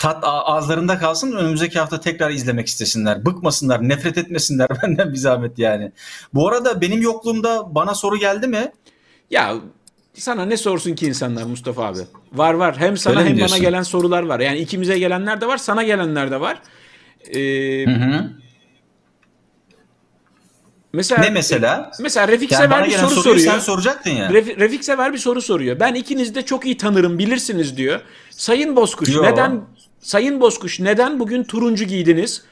[0.00, 3.26] tat ağızlarında kalsın önümüzdeki hafta tekrar izlemek istesinler.
[3.26, 5.92] Bıkmasınlar, nefret etmesinler benden bir zahmet yani.
[6.34, 8.72] Bu arada benim yokluğumda bana soru geldi mi?
[9.30, 9.54] Ya
[10.14, 11.98] sana ne sorsun ki insanlar Mustafa abi?
[12.32, 12.78] Var var.
[12.78, 14.40] Hem sana Öyle hem bana gelen sorular var.
[14.40, 16.62] Yani ikimize gelenler de var, sana gelenler de var.
[17.34, 18.30] Ee, Hı hı.
[20.92, 21.90] mesela Ne mesela?
[22.00, 23.52] Mesela Refik Yani Sever bir soru soruyor.
[23.52, 24.32] sen soracaktın ya.
[24.32, 25.80] Refik, Refik Sever bir soru soruyor.
[25.80, 28.00] Ben ikinizi de çok iyi tanırım, bilirsiniz diyor.
[28.30, 29.22] Sayın Bozkuş Yo.
[29.22, 29.60] neden
[30.00, 32.44] Sayın Bozkuş neden bugün turuncu giydiniz?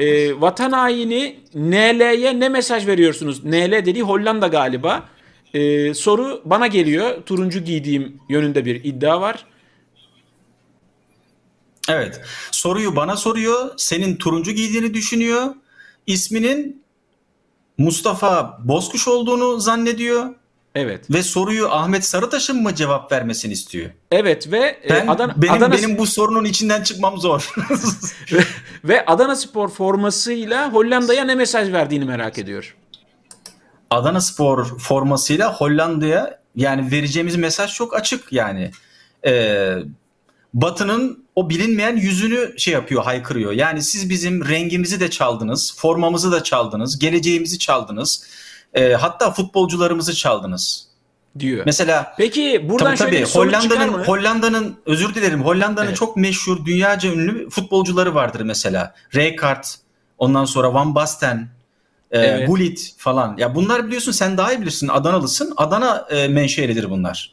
[0.00, 3.44] Ee, vatan haini NL'ye ne mesaj veriyorsunuz?
[3.44, 5.08] NL dediği Hollanda galiba.
[5.54, 7.22] Ee, soru bana geliyor.
[7.26, 9.46] Turuncu giydiğim yönünde bir iddia var.
[11.88, 12.20] Evet.
[12.50, 13.70] Soruyu bana soruyor.
[13.76, 15.54] Senin turuncu giydiğini düşünüyor.
[16.06, 16.82] İsminin
[17.78, 20.34] Mustafa Bozkuş olduğunu zannediyor.
[20.74, 21.10] Evet.
[21.10, 23.90] Ve soruyu Ahmet Sarıtaş'ın mı cevap vermesini istiyor?
[24.10, 27.54] Evet ve e, Ben, Adana, benim, Adana benim bu sorunun içinden çıkmam zor.
[28.84, 32.76] ve Adana Spor formasıyla Hollanda'ya ne mesaj verdiğini merak ediyor.
[33.90, 38.70] Adana Spor formasıyla Hollanda'ya yani vereceğimiz mesaj çok açık yani.
[39.26, 39.76] Ee,
[40.54, 43.52] Batı'nın o bilinmeyen yüzünü şey yapıyor, haykırıyor.
[43.52, 48.24] Yani siz bizim rengimizi de çaldınız, formamızı da çaldınız, geleceğimizi çaldınız.
[48.74, 50.86] Ee, hatta futbolcularımızı çaldınız.
[51.38, 51.62] diyor.
[51.66, 54.04] Mesela Peki buradan tabii, şöyle tabii Hollanda'nın?
[54.04, 55.44] Hollanda'nın özür dilerim.
[55.44, 55.96] Hollanda'nın Evet.
[55.96, 58.94] çok meşhur, dünyaca ünlü futbolcuları vardır mesela.
[59.14, 59.64] Rijkaard,
[60.18, 61.48] ondan sonra Van Basten,
[62.10, 62.48] e, Evet.
[62.48, 63.36] Gullit falan.
[63.38, 64.88] Ya bunlar biliyorsun sen daha iyi bilirsin.
[64.88, 65.52] Adanalısın.
[65.56, 67.32] Adana e, menşelidir bunlar.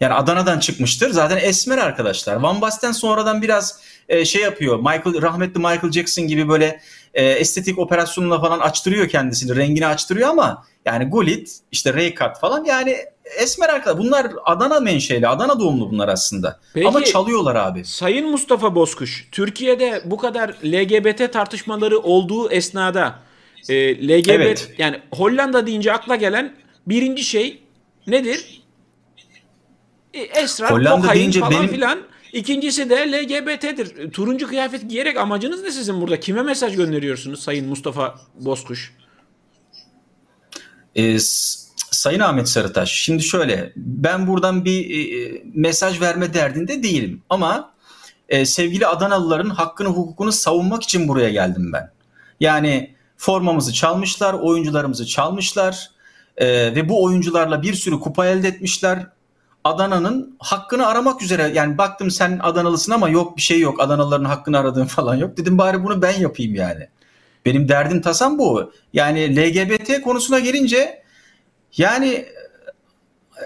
[0.00, 1.10] Yani Adana'dan çıkmıştır.
[1.10, 2.36] Zaten esmer arkadaşlar.
[2.36, 4.76] Van Basten sonradan biraz e, şey yapıyor.
[4.78, 6.80] Michael rahmetli Michael Jackson gibi böyle
[7.14, 9.56] e, estetik operasyonla falan açtırıyor kendisini.
[9.56, 12.96] Rengini açtırıyor ama yani Gullit, işte Rijkaard falan yani
[13.38, 14.04] esmer arkadaşlar.
[14.06, 16.60] Bunlar Adana menşeli, Adana doğumlu bunlar aslında.
[16.74, 17.84] Peki- Ama çalıyorlar abi.
[17.84, 23.18] Sayın Mustafa Bozkuş, Türkiye'de bu kadar LGBT tartışmaları olduğu esnada
[23.68, 24.70] e, LGBT Evet.
[24.78, 26.54] yani Hollanda deyince akla gelen
[26.86, 27.62] birinci şey
[28.06, 28.60] nedir?
[30.14, 31.98] E, esrar, Hollanda deyince falan benim- filan.
[32.32, 34.12] İkincisi de LGBT'dir.
[34.12, 36.20] Turuncu kıyafet giyerek amacınız ne sizin burada?
[36.20, 38.94] Kime mesaj gönderiyorsunuz Sayın Mustafa Bozkuş?
[40.96, 41.18] E,
[41.90, 47.74] Sayın Ahmet Sarıtaş, şimdi şöyle ben buradan bir e, mesaj verme derdinde değilim ama
[48.28, 51.90] e, sevgili Adanalıların hakkını hukukunu savunmak için buraya geldim ben.
[52.40, 55.90] Yani formamızı çalmışlar, oyuncularımızı çalmışlar
[56.36, 59.06] e, ve bu oyuncularla bir sürü kupa elde etmişler.
[59.64, 64.58] Adana'nın hakkını aramak üzere yani baktım sen Adanalısın ama yok bir şey yok Adanalıların hakkını
[64.58, 66.88] aradığın falan yok dedim bari bunu ben yapayım yani.
[67.46, 68.72] Benim derdim tasam bu.
[68.92, 71.02] Yani LGBT konusuna gelince
[71.76, 72.26] yani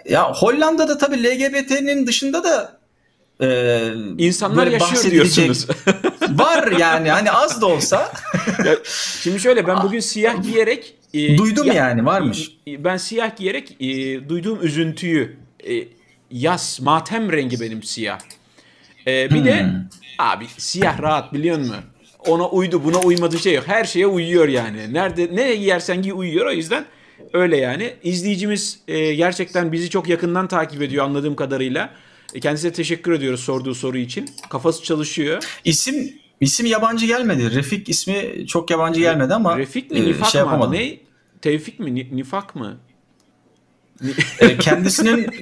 [0.09, 2.79] ya Hollanda'da tabii LGBT'nin dışında da
[3.41, 5.67] e, İnsanlar yaşıyor diyorsunuz.
[6.29, 8.13] Var yani hani az da olsa
[8.65, 8.77] Ya,
[9.21, 12.51] Şimdi şöyle ben bugün siyah giyerek e, duydum ya- yani varmış.
[12.67, 13.85] Ben siyah giyerek e,
[14.29, 15.75] duyduğum üzüntüyü e,
[16.39, 18.19] yaz, matem rengi benim siyah.
[19.07, 19.71] E, bir de Hmm.
[20.19, 21.77] abi siyah rahat biliyor musun?
[22.27, 23.65] Ona uydu buna uymadı şey yok.
[23.69, 24.95] Her şeye uyuyor yani.
[24.95, 26.85] Nerede ne giyersen giy uyuyor o yüzden
[27.33, 27.95] öyle yani.
[28.03, 31.91] İzleyicimiz e, gerçekten bizi çok yakından takip ediyor anladığım kadarıyla.
[32.35, 34.29] E, Kendisine teşekkür ediyoruz sorduğu soru için.
[34.51, 35.45] Kafası çalışıyor.
[35.65, 37.55] İsim isim yabancı gelmedi.
[37.55, 39.99] Refik ismi çok yabancı gelmedi ama Refik mi?
[39.99, 40.73] e, Nifak şey mı?
[40.73, 40.97] Ne?
[41.43, 41.95] Tevfik mi?
[41.95, 42.77] Ni- Nifak mı?
[44.41, 45.27] E, kendisinin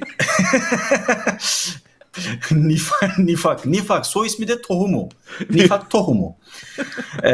[2.51, 5.09] Nifak, Nifak, Nifak soy ismi de Tohumu.
[5.49, 6.37] Nifak Tohumu.
[7.23, 7.31] E,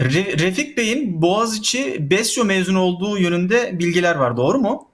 [0.00, 4.36] Re- Refik Bey'in Boğaziçi Besyo mezunu olduğu yönünde bilgiler var.
[4.36, 4.88] Doğru mu?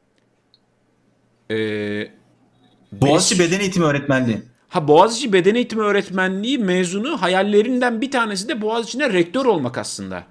[1.51, 2.09] Ee,
[2.93, 4.43] Boğaziçi Bes- Beden Eğitimi Öğretmenliği.
[4.69, 10.25] Ha Boğaziçi Beden Eğitimi Öğretmenliği mezunu hayallerinden bir tanesi de Boğaziçi'ne rektör olmak aslında.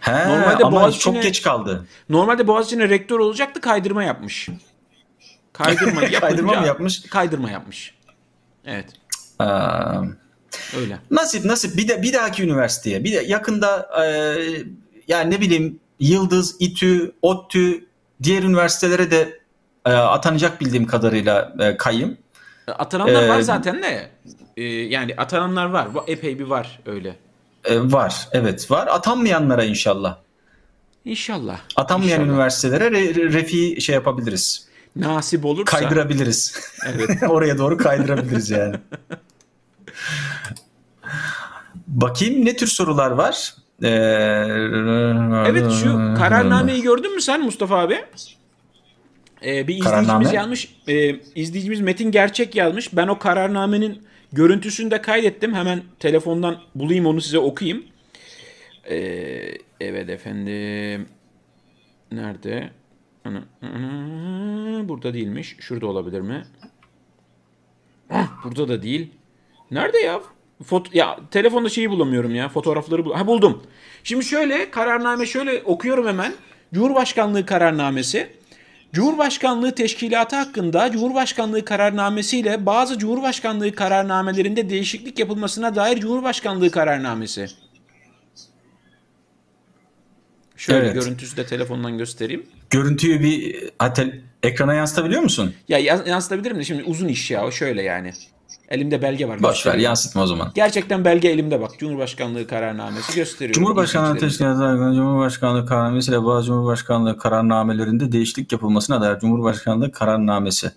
[0.00, 1.86] He, Normalde ama Boğaziçi'ne- çok geç kaldı.
[2.08, 4.48] Normalde Boğaziçi'ne rektör olacaktı kaydırma yapmış.
[5.52, 7.02] Kaydırma yapınca, Kaydırma mı yapmış?
[7.02, 7.94] Kaydırma yapmış.
[8.66, 8.86] Evet
[9.38, 10.02] Aa,
[10.76, 10.98] öyle.
[11.10, 14.36] Nasip nasip bir de bir dahaki üniversiteye bir de yakında e,
[15.08, 17.84] yani ne bileyim Yıldız, İTÜ, ODTÜ
[18.22, 19.40] diğer üniversitelere de
[19.86, 22.18] e, atanacak bildiğim kadarıyla e, kayım.
[22.66, 24.10] Atananlar var Ee, zaten de.
[24.56, 25.94] Ee, yani atananlar var.
[25.94, 27.16] Bu Epey bir var öyle.
[27.68, 30.16] E, var evet var atanmayanlara inşallah.
[31.04, 31.58] İnşallah.
[31.76, 32.34] Atanmayan İnşallah.
[32.34, 34.68] üniversitelere re, re- refi şey yapabiliriz.
[34.96, 35.64] Nasip olursa.
[35.78, 36.60] Kaydırabiliriz.
[36.86, 37.22] Evet.
[37.28, 38.76] Oraya doğru kaydırabiliriz yani.
[41.86, 43.54] Bakayım ne tür sorular var?
[43.82, 43.88] Ee,
[45.50, 47.94] Evet şu kararnameyi gördün mü sen Mustafa abi?
[49.44, 50.32] Ee, bir izleyicimiz Kararname?
[50.34, 50.74] yazmış.
[50.88, 52.96] E, izleyicimiz Metin Gerçek yazmış.
[52.96, 55.54] Ben o kararnamenin görüntüsünü de kaydettim.
[55.54, 57.84] Hemen telefondan bulayım onu size okuyayım.
[58.90, 61.08] Ee, evet efendim.
[62.12, 62.70] Nerede?
[64.88, 65.56] Burada değilmiş.
[65.60, 66.44] Şurada olabilir mi?
[68.08, 69.10] Hah, burada da değil.
[69.70, 70.20] Nerede ya?
[70.64, 72.48] Foto ya telefonda şeyi bulamıyorum ya.
[72.48, 73.62] Fotoğrafları bul ha buldum.
[74.04, 76.34] Şimdi şöyle kararname şöyle okuyorum hemen.
[76.74, 78.37] Cumhurbaşkanlığı kararnamesi.
[78.92, 87.46] Cumhurbaşkanlığı teşkilatı hakkında Cumhurbaşkanlığı kararnamesiyle bazı Cumhurbaşkanlığı kararnamelerinde değişiklik yapılmasına dair Cumhurbaşkanlığı kararnamesi.
[90.56, 90.94] Şöyle Evet.
[90.94, 92.46] görüntüsü de telefondan göstereyim.
[92.70, 94.04] Görüntüyü bir hatta
[94.42, 95.54] ekrana yansıtabiliyor musun?
[95.68, 98.12] Ya yans- yansıtabilirim de şimdi uzun iş ya o şöyle yani.
[98.70, 99.42] Elimde belge var.
[99.42, 100.52] Boş ver yansıtma o zaman.
[100.54, 101.70] Gerçekten belge elimde bak.
[101.78, 103.54] Cumhurbaşkanlığı kararnamesi gösteriyor.
[103.54, 104.18] Cumhurbaşkanlığı.
[104.18, 110.70] Teşkilatı Cumhurbaşkanlığı kararnamesiyle bazı Cumhurbaşkanlığı kararnamelerinde değişiklik yapılmasına dair Cumhurbaşkanlığı kararnamesi.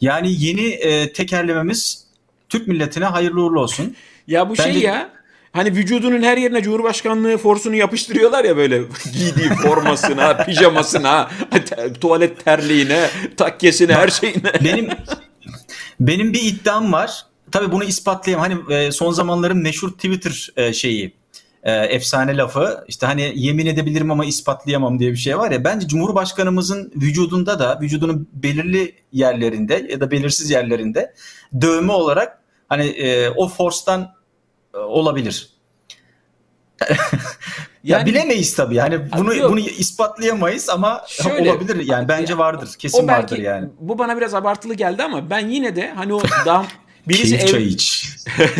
[0.00, 2.06] Yani yeni e, tekerlememiz
[2.48, 3.96] Türk milletine hayırlı uğurlu olsun.
[4.26, 5.16] Ya bu şey Bence- ya.
[5.52, 11.30] Hani vücudunun her yerine Cumhurbaşkanlığı forsunu yapıştırıyorlar ya böyle giydiği formasına, pijamasına,
[12.00, 14.52] tuvalet terliğine, takkesine, her şeyine.
[14.64, 14.88] Benim
[16.00, 17.26] benim bir iddiam var.
[17.52, 18.40] Tabii bunu ispatlayayım.
[18.40, 21.14] Hani e, son zamanların meşhur Twitter e, şeyi
[21.62, 25.88] e, efsane lafı işte hani yemin edebilirim ama ispatlayamam diye bir şey var ya bence
[25.88, 31.14] Cumhurbaşkanımızın vücudunda da vücudunun belirli yerlerinde ya da belirsiz yerlerinde
[31.60, 32.96] dövme olarak hani
[33.36, 34.14] o force'tan
[34.74, 35.50] e, olabilir.
[37.86, 38.74] ya Yani bilemeyiz tabii.
[38.74, 39.50] Yani bunu yok.
[39.50, 42.68] bunu ispatlayamayız ama Şöyle- olabilir yani bence vardır.
[42.78, 43.68] Kesin o belki vardır yani.
[43.80, 46.66] bu bana biraz abartılı geldi ama ben yine de hani o dam
[47.08, 48.08] birisi ev, iç.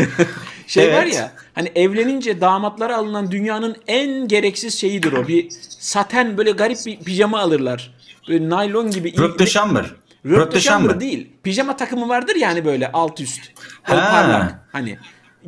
[0.66, 0.96] şey Evet.
[0.98, 5.28] var ya hani evlenince damatlara alınan dünyanın en gereksiz şeyidir o.
[5.28, 7.94] Bir saten böyle garip bir pijama alırlar.
[8.28, 9.18] Böyle naylon gibi.
[9.18, 9.84] Röp de chambre.
[10.24, 11.30] Röp de değil.
[11.42, 13.40] Pijama takımı vardır yani böyle alt üst.
[13.88, 14.10] Böyle Ha.
[14.10, 14.54] parlak.
[14.72, 14.98] Hani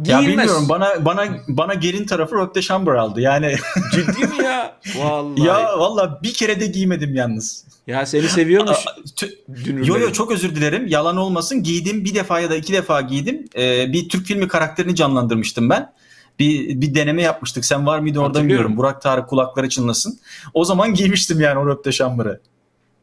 [0.05, 0.39] Ya giyilmez.
[0.39, 3.21] bilmiyorum bana bana bana gelin tarafı Röp de chambre aldı.
[3.21, 3.55] Yani
[3.95, 4.77] Ciddi mi ya?
[4.97, 5.41] Vallahi.
[5.41, 7.65] ya, ya valla bir kere de giymedim yalnız.
[8.07, 8.77] seni seviyormuş.
[9.67, 10.87] Yo yo çok özür dilerim.
[10.87, 11.63] Yalan olmasın.
[11.63, 13.45] Giydim bir defa ya da iki defa giydim.
[13.57, 15.93] Ee, bir Türk filmi karakterini canlandırmıştım ben.
[16.39, 17.65] Bir, bir deneme yapmıştık.
[17.65, 18.77] Sen var mıydın orada bilmiyorum.
[18.77, 20.19] Burak Tarık kulakları çınlasın.
[20.55, 22.41] O zaman giymiştim yani o Röp de chambre'ı.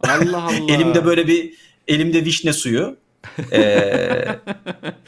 [0.03, 0.51] Allah Allah.
[0.69, 1.53] Elimde böyle bir
[1.87, 2.97] elimde vişne suyu.
[3.51, 4.25] Ee,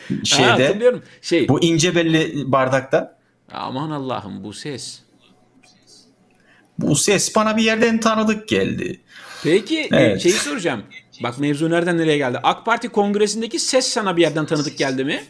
[0.10, 1.04] Ha, şeyde hatırlıyorum.
[1.22, 1.48] Şey.
[1.50, 3.18] bu ince belli bardakta.
[3.54, 5.00] Aman Allah'ım bu ses.
[6.80, 9.02] Bu ses bana bir yerden tanıdık geldi.
[9.44, 10.22] Peki e, Evet.
[10.22, 10.84] şeyi soracağım.
[11.24, 12.40] Bak mevzu nereden nereye geldi?
[12.44, 15.24] AK Parti kongresindeki ses sana bir yerden tanıdık geldi mi?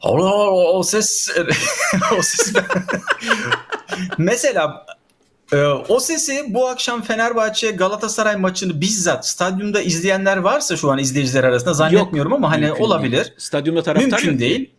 [0.00, 1.30] Allah Allah, o ses
[2.18, 2.52] o ses
[4.18, 4.86] mesela
[5.52, 11.44] e, o sesi bu akşam Fenerbahçe Galatasaray maçını bizzat stadyumda izleyenler varsa şu an izleyiciler
[11.44, 13.16] arasında zannetmiyorum ama hani mümkün olabilir.
[13.24, 13.34] değil.
[13.38, 14.40] Stadyumda taraftar Mümkün yok.
[14.40, 14.70] değil.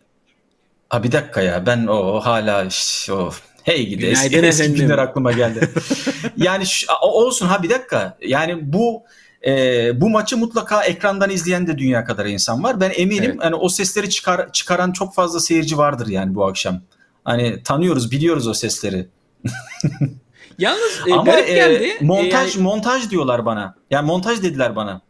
[0.88, 2.68] Ha bir dakika ya ben o hala
[3.12, 3.30] o
[3.62, 5.70] hey gidi eski, eski günler aklıma geldi.
[6.36, 8.18] yani ş- o- olsun ha bir dakika.
[8.26, 9.02] Yani bu
[9.46, 12.80] e, bu maçı mutlaka ekrandan izleyen de dünya kadar insan var.
[12.80, 13.44] Ben eminim Evet.
[13.44, 16.80] hani o sesleri çıkar çıkaran çok fazla seyirci vardır yani bu akşam.
[17.24, 19.06] Hani tanıyoruz, biliyoruz o sesleri.
[20.58, 21.84] Yalnız e, Ama garip e, geldi.
[21.84, 23.74] E, montaj yani- montaj diyorlar bana.
[23.90, 25.00] Yani montaj dediler bana.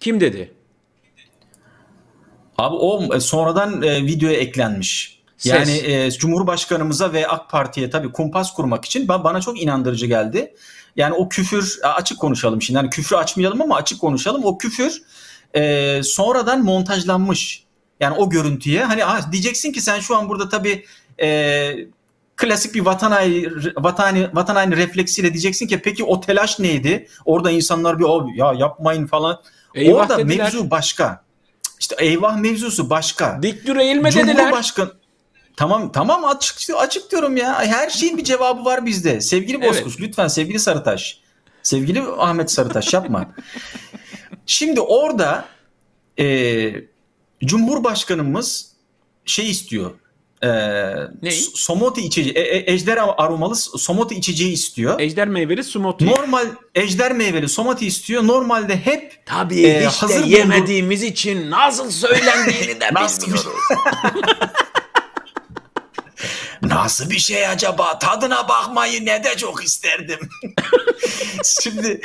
[0.00, 0.54] Kim dedi?
[2.58, 5.22] Abi o e, sonradan e, videoya eklenmiş.
[5.36, 5.52] Ses.
[5.52, 10.54] Yani e, Cumhurbaşkanımıza ve AK Parti'ye tabii kumpas kurmak için ba- bana çok inandırıcı geldi.
[10.96, 12.76] Yani o küfür açık konuşalım şimdi.
[12.76, 14.44] Yani küfrü açmayalım ama açık konuşalım.
[14.44, 15.02] O küfür
[15.54, 17.64] e, sonradan montajlanmış.
[18.00, 20.84] Yani o görüntüye hani ah, diyeceksin ki sen şu an burada tabii
[21.22, 21.70] e,
[22.42, 27.08] klasik bir vatan haini, vatan, vatan haini refleksiyle diyeceksin ki peki o telaş neydi?
[27.24, 29.40] Orada insanlar bir "Abi ya yapmayın falan.
[29.74, 30.44] Eyvah Orada dediler.
[30.44, 31.24] mevzu başka.
[31.80, 33.42] İşte eyvah mevzusu başka.
[33.42, 34.36] Dik dur eğilme dediler.
[34.36, 34.92] Cumhurbaşkanı
[35.56, 37.64] Tamam tamam açık açık diyorum ya.
[37.64, 39.20] Her şeyin bir cevabı var bizde.
[39.20, 39.70] Sevgili Evet.
[39.70, 41.20] Bozkuş lütfen sevgili Sarıtaş.
[41.62, 43.26] Sevgili Ahmet Sarıtaş yapma.
[44.46, 45.44] Şimdi orada
[46.18, 46.74] e,
[47.44, 48.72] Cumhurbaşkanımız
[49.24, 49.90] şey istiyor.
[50.42, 55.00] E, s- Somoti içeceği, e, e, ejder aromalı somoti içeceği istiyor.
[55.00, 56.08] Ejder meyveli smoothie.
[56.10, 58.26] Normal ejder meyveli somati istiyor.
[58.26, 63.46] Normalde hep Tabii Ee, hiç de hazır bulundu- yemediğimiz için nasıl söylendiğini de bilmiyoruz.
[66.62, 67.98] Nasıl bir şey acaba?
[67.98, 70.18] Tadına bakmayı ne de çok isterdim.
[71.62, 72.00] şimdi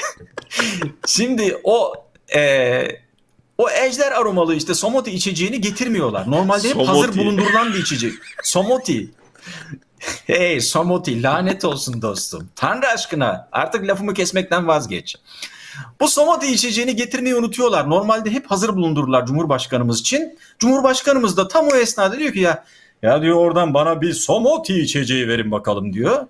[1.08, 1.94] şimdi o
[2.36, 2.88] e,
[3.58, 6.32] o ejder aromalı işte somoti içeceğini getirmiyorlar.
[6.32, 8.14] Normalde hep hazır bulundurulan bir içecek.
[8.44, 9.10] Somoti.
[10.26, 12.50] Hey somoti lanet olsun dostum.
[12.56, 15.16] Tanrı aşkına artık lafımı kesmekten vazgeç.
[16.00, 17.90] Bu somati içeceğini getirmeyi unutuyorlar.
[17.90, 20.40] Normalde hep hazır bulundururlar Cumhurbaşkanımız için.
[20.60, 22.66] Cumhurbaşkanımız da tam o esnada diyor ki ya
[23.02, 26.28] ya diyor oradan bana bir somoti içeceği verin bakalım diyor.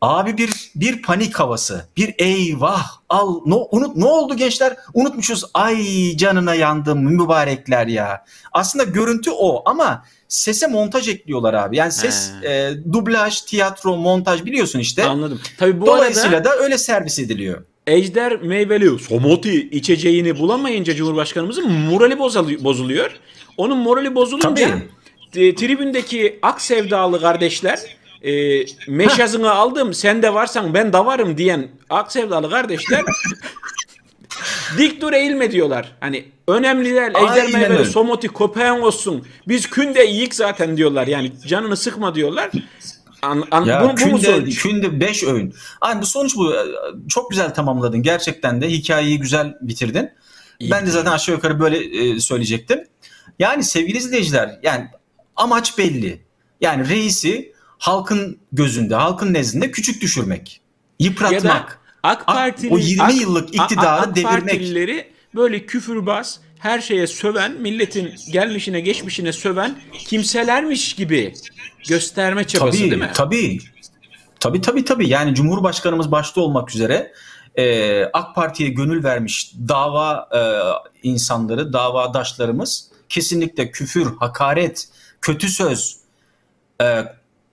[0.00, 1.86] Abi bir bir panik havası.
[1.96, 4.76] Bir eyvah al no, unut ne oldu gençler?
[4.94, 5.44] Unutmuşuz.
[5.54, 5.86] Ay
[6.16, 8.24] canına yandım mübarekler ya.
[8.52, 11.76] Aslında görüntü o ama sese montaj ekliyorlar abi.
[11.76, 12.48] Yani ses He.
[12.48, 15.04] e, dublaj, tiyatro, montaj biliyorsun işte.
[15.04, 15.40] Anladım.
[15.58, 17.64] Tabii bu Dolayısıyla arada da öyle servis ediliyor.
[17.86, 23.10] ejder meyveli smoothie içeceğini bulamayınca Cumhurbaşkanımızın morali bozulu- bozuluyor.
[23.56, 24.88] Onun morali bozulunca Tabii.
[25.36, 27.80] e, tribündeki ak sevdalı kardeşler
[28.22, 33.04] e, meşazını aldım sen de varsan ben de varım diyen ak sevdalı kardeşler
[34.78, 35.96] dik dur eğilme diyorlar.
[36.00, 37.84] Hani önemliler ejder Aynen meyveli öyle.
[37.84, 39.26] somoti köpeğin olsun.
[39.48, 41.06] Biz künde yiyik zaten diyorlar.
[41.06, 42.50] Yani canını sıkma diyorlar.
[43.22, 44.62] An, an, Ya bu, bu mu künde, sonuç?
[44.62, 45.54] künde 5 öğün.
[45.80, 46.54] Ay bu sonuç bu.
[47.08, 48.02] Çok güzel tamamladın.
[48.02, 50.10] Gerçekten de hikayeyi güzel bitirdin.
[50.58, 50.70] İyi.
[50.70, 52.84] Ben de zaten aşağı yukarı böyle e, söyleyecektim.
[53.38, 54.86] Yani sevgili izleyiciler yani
[55.36, 56.20] amaç belli.
[56.60, 60.60] Yani reisi halkın gözünde, halkın nezdinde küçük düşürmek.
[60.98, 61.44] Yıpratmak.
[61.44, 64.32] Ya da AK Ak- Partili, o 20 AK- yıllık iktidarı AK devirmek.
[64.32, 71.34] Partilileri böyle küfürbaz, her şeye söven, milletin gelmişine geçmişine söven kimselermiş gibi
[71.88, 73.10] gösterme çabası tabii, değil mi?
[73.14, 73.58] Tabii.
[74.40, 75.08] Tabii tabii tabii.
[75.08, 77.12] Yani Cumhurbaşkanımız başta olmak üzere
[77.58, 80.40] e, AK Parti'ye gönül vermiş dava e,
[81.08, 84.88] insanları, davadaşlarımız kesinlikle küfür, hakaret,
[85.20, 85.96] kötü söz,
[86.82, 87.04] e,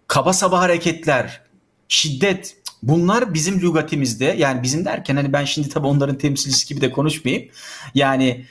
[0.08, 1.42] kaba saba hareketler,
[1.88, 6.92] şiddet bunlar bizim lügatimizde yani bizim derken hani ben şimdi tabii onların temsilcisi gibi de
[6.92, 7.50] konuşmayayım.
[7.96, 8.46] Yani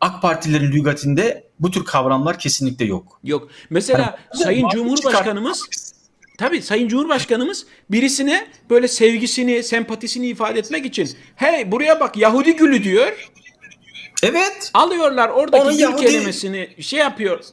[0.00, 3.20] AK Partilerin lügatinde bu tür kavramlar kesinlikle yok.
[3.24, 3.48] Yok.
[3.70, 5.68] Mesela Hani- Sayın Cumhurbaşkanımız
[6.38, 12.84] Tabii Sayın Cumhurbaşkanımız birisine böyle sevgisini, sempatisini ifade etmek için hey buraya bak Yahudi gülü
[12.84, 13.30] diyor.
[14.22, 14.70] Evet.
[14.74, 17.44] Alıyorlar oradaki Onu gül Yahudi- kelimesini şey yapıyor.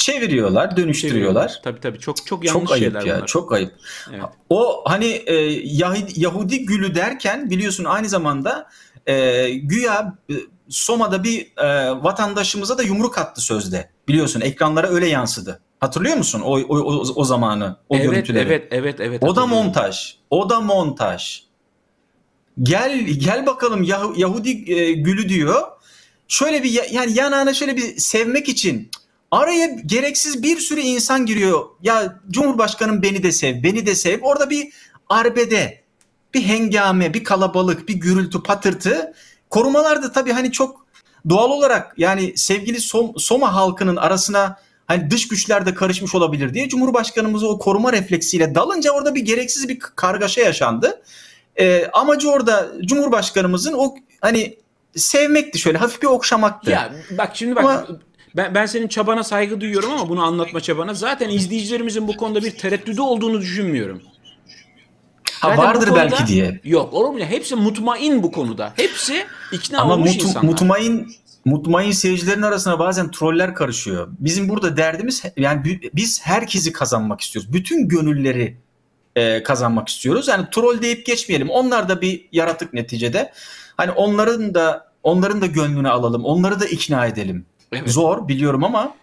[0.00, 1.60] Çeviriyorlar, dönüştürüyorlar.
[1.64, 3.26] Tabii tabii çok çok yanlış Çok ayıp şeyler ya, bunlar.
[3.26, 3.72] çok ayıp.
[4.12, 4.22] Evet.
[4.50, 5.34] O hani e,
[5.64, 8.68] Yahudi, Yahudi gülü derken biliyorsun aynı zamanda
[9.06, 10.34] e, güya e,
[10.68, 13.90] Soma'da bir e, vatandaşımıza da yumruk attı sözde.
[14.08, 15.60] Biliyorsun ekranlara öyle yansıdı.
[15.80, 18.48] Hatırlıyor musun o o, o, o zamanı, o evet, görüntüleri?
[18.48, 19.22] evet, evet, evet.
[19.22, 20.14] O da montaj.
[20.30, 21.42] O da montaj.
[22.62, 25.62] Gel gel bakalım Yah- Yahudi e, gülü diyor.
[26.28, 28.90] Şöyle bir ya- yani yanağına şöyle bir sevmek için
[29.30, 31.64] araya gereksiz bir sürü insan giriyor.
[31.82, 34.18] Ya Cumhurbaşkanım beni de sev, beni de sev.
[34.22, 34.72] Orada bir
[35.08, 35.80] arbede,
[36.34, 39.12] bir hengame, bir kalabalık, bir gürültü, patırtı.
[39.50, 40.86] Korumalar da tabii hani çok
[41.28, 44.56] doğal olarak yani sevgili Som- Soma halkının arasına
[44.86, 49.68] hani dış güçler de karışmış olabilir diye Cumhurbaşkanımızı o koruma refleksiyle dalınca orada bir gereksiz
[49.68, 51.02] bir kargaşa yaşandı.
[51.56, 54.58] Ee, amacı orada Cumhurbaşkanımızın o hani
[54.96, 56.70] sevmekti şöyle hafif bir okşamaktı.
[56.70, 57.86] Ya bak şimdi bak Ama-
[58.36, 60.94] ben, ben senin çabana saygı duyuyorum ama bunu anlatma çabana.
[60.94, 64.02] Zaten izleyicilerimizin bu konuda bir tereddüdü olduğunu düşünmüyorum.
[65.40, 66.60] ha, Zaten vardır konuda- belki diye.
[66.64, 67.18] Yok olur mu?
[67.18, 68.72] Hepsi mutmain bu konuda.
[68.76, 70.48] Hepsi ikna Ama olmuş mutu, insanlar.
[70.48, 71.08] mutmain
[71.44, 74.08] mutmain seyircilerin arasına bazen troller karışıyor.
[74.18, 77.52] Bizim burada derdimiz yani bi- biz herkesi kazanmak istiyoruz.
[77.52, 78.56] Bütün gönülleri
[79.16, 80.28] e, kazanmak istiyoruz.
[80.28, 81.50] Yani troll deyip geçmeyelim.
[81.50, 83.32] Onlar da bir yaratık neticede.
[83.76, 86.24] Hani onların da Onların da gönlünü alalım.
[86.24, 87.46] Onları da ikna edelim.
[87.72, 87.88] Evet.
[87.90, 88.94] Zor biliyorum ama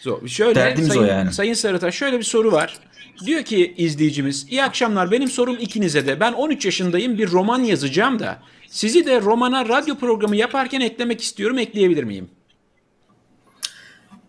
[0.00, 0.28] Zor.
[0.28, 1.32] Şöyle Derdimiz sayın, o yani.
[1.32, 2.78] Sayın Sarıtaş şöyle bir soru var.
[3.26, 6.20] Diyor ki izleyicimiz, iyi akşamlar benim sorum ikinize de.
[6.20, 8.38] Ben 13 yaşındayım bir roman yazacağım da
[8.68, 11.58] sizi de romana radyo programı yaparken eklemek istiyorum.
[11.58, 12.30] Ekleyebilir miyim?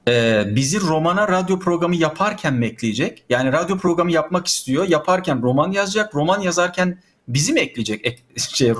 [0.09, 3.23] e, bizi romana radyo programı yaparken mi ekleyecek?
[3.29, 4.87] Yani radyo programı yapmak istiyor.
[4.87, 6.15] Yaparken roman yazacak.
[6.15, 6.97] Roman yazarken
[7.29, 8.07] bizi mi ekleyecek?
[8.07, 8.21] Ek,
[8.53, 8.73] şey, e,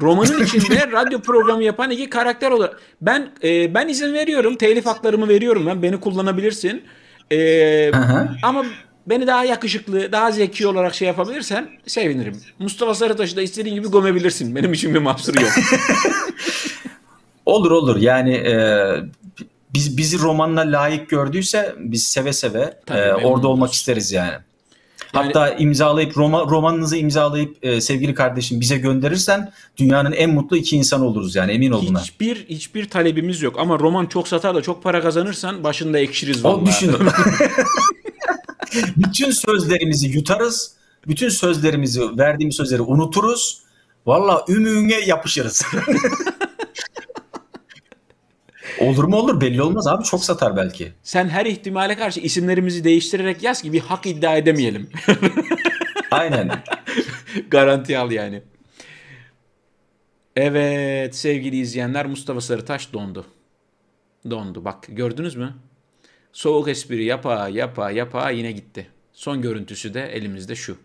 [0.00, 4.56] Romanın içinde radyo programı yapan iki karakter olarak ben e, ben izin veriyorum.
[4.56, 5.82] Telif haklarımı veriyorum ben.
[5.82, 6.82] Beni kullanabilirsin.
[7.32, 7.90] E,
[8.42, 8.64] ama
[9.06, 12.42] beni daha yakışıklı, daha zeki olarak şey yapabilirsen sevinirim.
[12.58, 14.56] Mustafa Sarıtaş'ı da istediğin gibi gömebilirsin.
[14.56, 15.52] Benim için bir mahsuru yok.
[17.46, 18.56] Olur olur yani e,
[19.74, 24.34] biz bizi romanla layık gördüyse biz seve seve Tabii, e, orada olmak isteriz yani.
[25.16, 31.00] Hatta imzalayıp roma, romanınızı imzalayıp e, sevgili kardeşim bize gönderirsen dünyanın en mutlu iki insan
[31.00, 32.00] oluruz yani emin ol buna.
[32.00, 36.62] Hiçbir hiçbir talebimiz yok ama roman çok satar da çok para kazanırsan başında ekşiriz vallahi.
[36.62, 36.92] O düşün.
[38.96, 40.72] bütün sözlerimizi yutarız.
[41.06, 43.62] Bütün sözlerimizi, verdiğimiz sözleri unuturuz.
[44.06, 45.62] Valla ümüğüne yapışırız.
[48.80, 50.92] olur mu olur belli olmaz abi çok satar belki.
[51.02, 54.90] Sen her ihtimale karşı isimlerimizi değiştirerek yaz ki bir hak iddia edemeyelim.
[56.10, 56.50] Aynen.
[57.50, 58.42] Garanti al yani.
[60.36, 63.26] Evet sevgili izleyenler Mustafa Sarıtaş dondu.
[64.30, 65.54] Dondu bak gördünüz mü?
[66.32, 68.86] Soğuk espri yapa yapa yapa yine gitti.
[69.12, 70.78] Son görüntüsü de elimizde şu.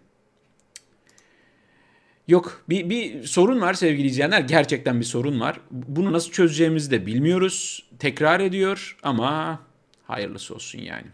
[2.32, 4.40] Yok bir, bir sorun var sevgili izleyenler.
[4.42, 5.60] Gerçekten bir sorun var.
[5.72, 7.86] Bunu nasıl çözeceğimizi de bilmiyoruz.
[8.00, 9.60] Tekrar ediyor ama
[10.04, 11.06] hayırlısı olsun yani.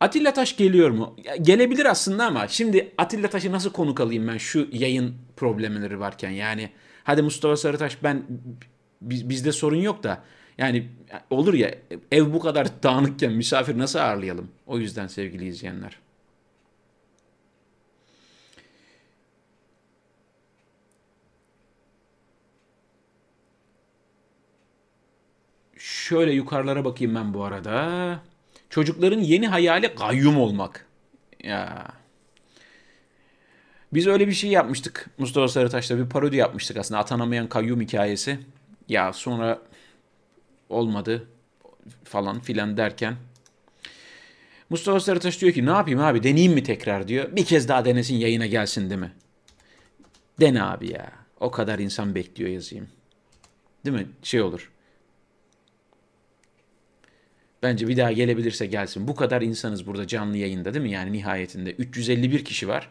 [0.00, 1.16] Atilla Taş geliyor mu?
[1.42, 6.70] Gelebilir aslında ama şimdi Atilla Taş'ı nasıl konuk alayım ben şu yayın problemleri varken yani.
[7.04, 8.22] Hadi Mustafa Sarıtaş ben
[9.02, 10.22] biz- bizde sorun yok da
[10.58, 10.88] yani
[11.30, 11.74] olur ya
[12.12, 14.48] ev bu kadar dağınıkken misafir nasıl ağırlayalım?
[14.66, 15.98] O yüzden sevgili izleyenler.
[26.06, 28.20] Şöyle yukarılara bakayım ben bu arada.
[28.70, 30.86] Çocukların yeni hayali kayyum olmak.
[31.44, 31.86] Ya.
[33.94, 35.10] Biz öyle bir şey yapmıştık.
[35.18, 37.00] Mustafa Sarıtaş'la bir parodi yapmıştık aslında.
[37.00, 38.38] Atanamayan kayyum hikayesi.
[38.88, 39.62] Ya sonra
[40.68, 41.28] olmadı
[42.04, 43.16] falan filan derken.
[44.70, 47.36] Mustafa Sarıtaş diyor ki ne yapayım abi deneyeyim mi tekrar diyor.
[47.36, 49.12] Bir kez daha denesin yayına gelsin değil mi?
[50.40, 51.12] Dene abi ya.
[51.40, 52.88] O kadar insan bekliyor yazayım.
[53.84, 54.06] Değil mi?
[54.22, 54.70] Şey olur.
[57.66, 59.08] Bence bir daha gelebilirse gelsin.
[59.08, 60.90] Bu kadar insanız burada canlı yayında değil mi?
[60.90, 62.88] Yani nihayetinde 351 kişi var.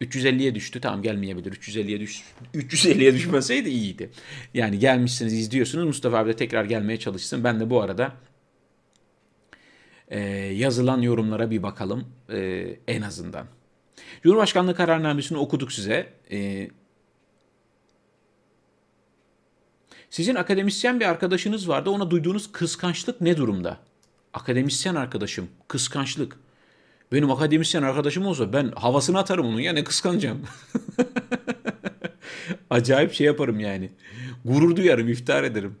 [0.00, 0.80] 350'ye düştü.
[0.80, 1.52] Tamam gelmeyebilir.
[1.52, 2.22] 350'ye düş
[2.54, 4.10] 350'ye düşmeseydi iyiydi.
[4.54, 5.84] Yani gelmişsiniz, izliyorsunuz.
[5.84, 7.44] Mustafa abi de tekrar gelmeye çalışsın.
[7.44, 8.12] Ben de bu arada
[10.08, 13.46] e, yazılan yorumlara bir bakalım e, en azından.
[14.22, 16.12] Cumhurbaşkanlığı kararnamesini okuduk size.
[16.30, 16.68] E,
[20.10, 21.90] sizin akademisyen bir arkadaşınız vardı.
[21.90, 23.87] Ona duyduğunuz kıskançlık ne durumda?
[24.34, 26.36] Akademisyen arkadaşım, kıskançlık.
[27.12, 30.40] Benim akademisyen arkadaşım olsa ben havasını atarım onun ya ne kıskanacağım.
[32.70, 33.90] Acayip şey yaparım yani.
[34.44, 35.76] Gurur duyarım, iftihar ederim.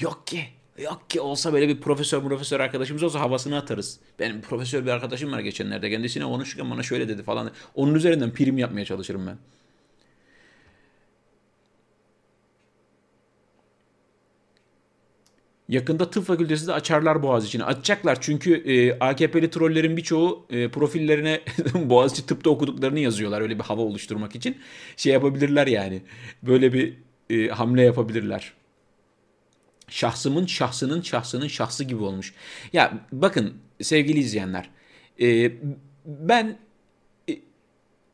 [0.00, 0.44] Yok ki.
[0.78, 4.00] Yok ki olsa böyle bir profesör profesör arkadaşımız olsa havasını atarız.
[4.18, 5.90] Benim profesör bir arkadaşım var geçenlerde.
[5.90, 7.50] Kendisine konuşurken bana şöyle dedi falan.
[7.74, 9.38] Onun üzerinden prim yapmaya çalışırım ben.
[15.68, 17.64] Yakında tıp fakültesi de açarlar Boğaziçi'ni.
[17.64, 21.40] Açacaklar çünkü e, AKP'li trollerin birçoğu e, profillerine
[21.74, 23.40] Boğaziçi tıpta okuduklarını yazıyorlar.
[23.40, 24.58] Öyle bir hava oluşturmak için.
[24.96, 26.02] Şey yapabilirler yani.
[26.42, 26.94] Böyle bir
[27.30, 28.52] e, hamle yapabilirler.
[29.88, 32.34] Şahsımın şahsının şahsının şahsı gibi olmuş.
[32.72, 34.70] Ya bakın sevgili izleyenler.
[35.20, 35.52] e,
[36.06, 36.58] ben
[37.30, 37.38] e,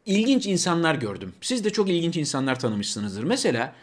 [0.07, 1.33] ilginç insanlar gördüm.
[1.41, 3.25] Siz de çok ilginç insanlar tanımışsınızdır.
[3.25, 3.75] Mesela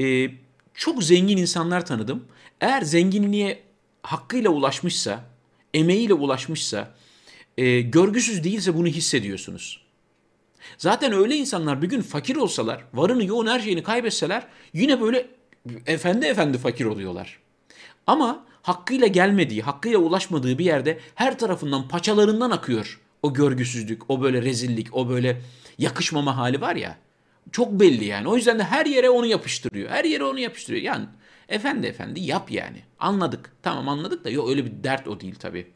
[0.00, 0.30] e,
[0.74, 2.24] çok zengin insanlar tanıdım.
[2.64, 3.62] Eğer zenginliğe
[4.02, 5.24] hakkıyla ulaşmışsa,
[5.74, 6.94] emeğiyle ulaşmışsa,
[7.58, 9.80] e, görgüsüz değilse bunu hissediyorsunuz.
[10.78, 15.26] Zaten öyle insanlar bir gün fakir olsalar, varını yoğun her şeyini kaybetseler yine böyle
[15.86, 17.38] efendi efendi fakir oluyorlar.
[18.06, 24.42] Ama hakkıyla gelmediği, hakkıyla ulaşmadığı bir yerde her tarafından paçalarından akıyor o görgüsüzlük, o böyle
[24.42, 25.40] rezillik, o böyle
[25.78, 26.98] yakışmama hali var ya.
[27.52, 28.28] Çok belli yani.
[28.28, 29.90] O yüzden de her yere onu yapıştırıyor.
[29.90, 30.82] Her yere onu yapıştırıyor.
[30.82, 31.06] Yani
[31.54, 32.82] efendi efendi yap yani.
[32.98, 33.52] Anladık.
[33.62, 35.72] Tamam anladık da yok öyle bir dert o değil tabii.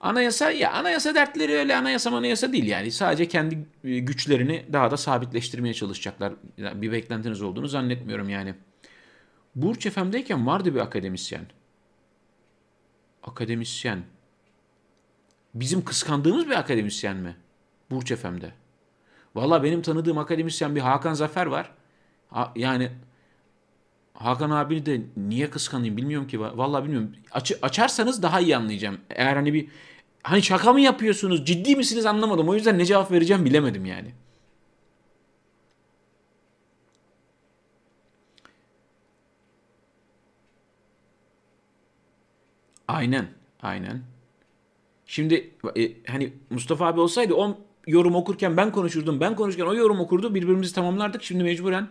[0.00, 2.90] Anayasa ya anayasa dertleri öyle anayasa anayasa değil yani.
[2.90, 6.32] Sadece kendi e, güçlerini daha da sabitleştirmeye çalışacaklar.
[6.58, 8.54] Bir beklentiniz olduğunu zannetmiyorum yani.
[9.54, 11.46] Burç FM'deyken vardı bir akademisyen.
[13.22, 14.02] Akademisyen.
[15.54, 17.36] Bizim kıskandığımız bir akademisyen mi?
[17.90, 18.52] Burç FM'de.
[19.34, 21.70] Valla benim tanıdığım akademisyen bir Hakan Zafer var.
[22.30, 22.90] Ha, yani
[24.14, 26.40] Hakan abi de niye kıskanayım bilmiyorum ki.
[26.40, 27.12] Valla bilmiyorum.
[27.32, 28.98] Aç, açarsanız daha iyi anlayacağım.
[29.10, 29.68] Eğer hani bir
[30.22, 32.48] hani şaka mı yapıyorsunuz ciddi misiniz anlamadım.
[32.48, 34.12] O yüzden ne cevap vereceğim bilemedim yani.
[42.88, 43.26] Aynen.
[43.62, 44.02] Aynen.
[45.06, 49.20] Şimdi e, hani Mustafa abi olsaydı o yorum okurken ben konuşurdum.
[49.20, 50.34] Ben konuşurken o yorum okurdu.
[50.34, 51.22] Birbirimizi tamamlardık.
[51.22, 51.88] Şimdi mecburen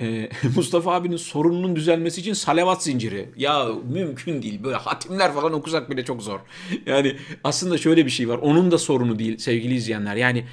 [0.00, 3.28] e, Mustafa abinin sorununun düzelmesi için salavat zinciri.
[3.36, 4.64] Ya mümkün değil.
[4.64, 6.40] Böyle hatimler falan okusak bile çok zor.
[6.86, 8.38] Yani aslında şöyle bir şey var.
[8.38, 10.16] Onun da sorunu değil sevgili izleyenler.
[10.16, 10.44] Yani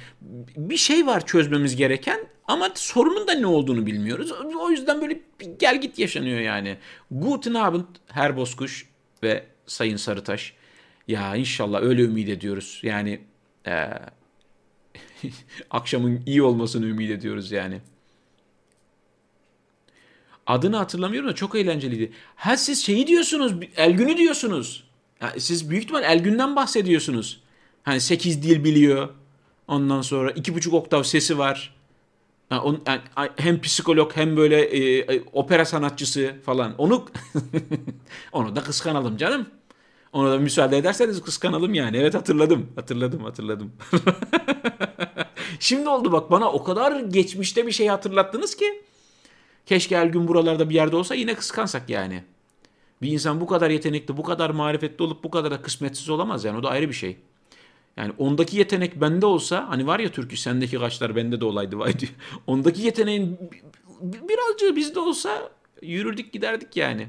[0.56, 4.32] bir şey var çözmemiz gereken ama sorunun da ne olduğunu bilmiyoruz.
[4.60, 6.76] O yüzden böyle bir gel git yaşanıyor yani.
[7.10, 8.88] Guten Abend Herr Bozkuş
[9.22, 10.54] ve Sayın Sarıtaş.
[11.08, 12.80] Ya inşallah öyle ümit ediyoruz.
[12.82, 13.20] Yani
[13.66, 13.88] e,
[15.70, 17.80] akşamın iyi olmasını ümit ediyoruz yani.
[20.46, 22.12] Adını hatırlamıyorum da çok eğlenceliydi.
[22.36, 24.84] Ha siz şeyi diyorsunuz, Elgün'ü diyorsunuz.
[25.20, 27.40] Ha, siz büyük ihtimal Elgün'den bahsediyorsunuz.
[27.82, 29.08] Hani 8 dil biliyor.
[29.68, 31.74] Ondan sonra 2,5 oktav sesi var.
[32.48, 33.00] Ha, on, yani,
[33.36, 36.74] hem psikolog hem böyle e, e, opera sanatçısı falan.
[36.78, 37.06] Onu
[38.32, 39.46] onu da kıskanalım canım.
[40.12, 41.96] Ona da müsaade ederseniz kıskanalım yani.
[41.96, 42.68] Evet hatırladım.
[42.76, 43.72] Hatırladım hatırladım.
[45.60, 48.82] Şimdi oldu bak bana o kadar geçmişte bir şey hatırlattınız ki.
[49.66, 52.24] Keşke her gün buralarda bir yerde olsa yine kıskansak yani.
[53.02, 56.58] Bir insan bu kadar yetenekli, bu kadar marifetli olup bu kadar da kısmetsiz olamaz yani.
[56.58, 57.16] O da ayrı bir şey.
[57.96, 61.98] Yani ondaki yetenek bende olsa hani var ya türkü sendeki kaşlar bende de olaydı vay
[61.98, 62.12] diyor.
[62.46, 63.38] Ondaki yeteneğin
[64.02, 65.50] birazcık bizde olsa
[65.82, 67.08] yürürdük giderdik yani.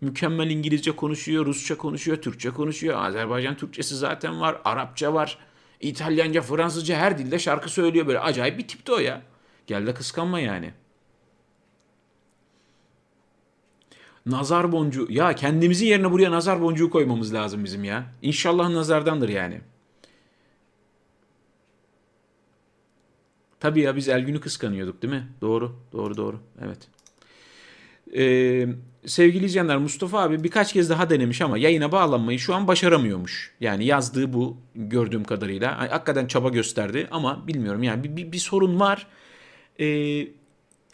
[0.00, 3.04] Mükemmel İngilizce konuşuyor, Rusça konuşuyor, Türkçe konuşuyor.
[3.04, 5.38] Azerbaycan Türkçesi zaten var, Arapça var.
[5.80, 8.20] İtalyanca, Fransızca her dilde şarkı söylüyor böyle.
[8.20, 9.22] Acayip bir tipti o ya.
[9.66, 10.72] Gel de kıskanma yani.
[14.26, 15.06] Nazar boncuğu.
[15.10, 18.06] Ya kendimizin yerine buraya nazar boncuğu koymamız lazım bizim ya.
[18.22, 19.60] İnşallah nazardandır yani.
[23.60, 25.28] Tabii ya biz Elgün'ü kıskanıyorduk değil mi?
[25.40, 26.40] Doğru, doğru, doğru.
[26.64, 26.78] Evet.
[28.16, 28.66] Ee,
[29.06, 33.54] sevgili izleyenler Mustafa abi birkaç kez daha denemiş ama yayına bağlanmayı şu an başaramıyormuş.
[33.60, 35.90] Yani yazdığı bu gördüğüm kadarıyla.
[35.90, 39.06] Hakikaten çaba gösterdi ama bilmiyorum yani bir, bir, bir sorun var.
[39.80, 40.26] Ee,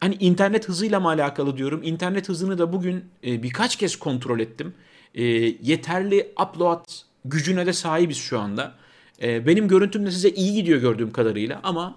[0.00, 1.80] hani internet hızıyla mı alakalı diyorum.
[1.82, 4.74] İnternet hızını da bugün e, birkaç kez kontrol ettim.
[5.14, 5.24] E,
[5.62, 6.84] yeterli upload
[7.24, 8.74] gücüne de sahibiz şu anda.
[9.22, 11.96] E, benim görüntüm de size iyi gidiyor gördüğüm kadarıyla ama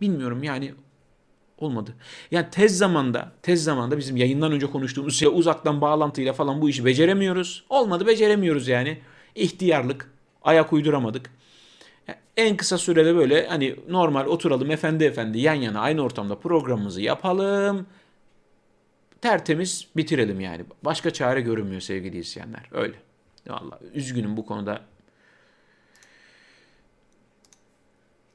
[0.00, 0.74] bilmiyorum yani
[1.58, 1.94] olmadı.
[2.30, 6.84] Yani tez zamanda, tez zamanda bizim yayından önce konuştuğumuz şey uzaktan bağlantıyla falan bu işi
[6.84, 7.64] beceremiyoruz.
[7.68, 8.98] Olmadı beceremiyoruz yani.
[9.34, 10.10] İhtiyarlık,
[10.42, 11.30] ayak uyduramadık.
[12.40, 17.86] En kısa sürede böyle hani normal oturalım efendi efendi yan yana aynı ortamda programımızı yapalım.
[19.20, 20.64] Tertemiz bitirelim yani.
[20.82, 22.68] Başka çare görünmüyor sevgili izleyenler.
[22.72, 22.94] Öyle.
[23.48, 24.82] Vallahi üzgünüm bu konuda.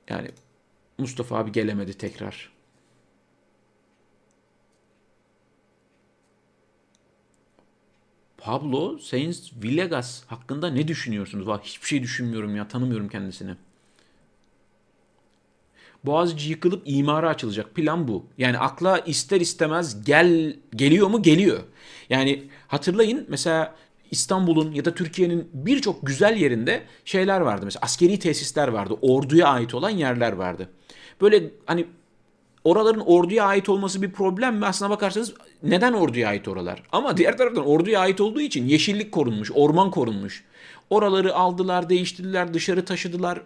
[0.10, 0.30] Yani
[0.98, 2.52] Mustafa abi gelemedi tekrar.
[8.38, 11.48] Pablo Sainz Villegas hakkında ne düşünüyorsunuz?
[11.48, 12.68] Valla hiçbir şey düşünmüyorum ya.
[12.68, 13.56] Tanımıyorum kendisini.
[16.06, 17.76] Boğaziçi yıkılıp imara açılacak.
[17.76, 18.26] Plan bu.
[18.38, 21.22] Yani akla ister istemez gel geliyor mu?
[21.22, 21.60] Geliyor.
[22.10, 23.76] Yani hatırlayın mesela
[24.12, 27.66] İstanbul'un ya da Türkiye'nin birçok güzel yerinde şeyler vardı.
[27.66, 28.98] Mesela askeri tesisler vardı.
[29.02, 30.70] Orduya ait olan yerler vardı.
[31.22, 31.86] Böyle hani
[32.64, 34.66] oraların orduya ait olması bir problem mi?
[34.66, 35.34] Aslına bakarsanız
[35.64, 36.84] neden orduya ait oralar?
[36.92, 40.44] Ama diğer taraftan orduya ait olduğu için yeşillik korunmuş, orman korunmuş.
[40.90, 43.42] Oraları aldılar, değiştirdiler, dışarı taşıdılar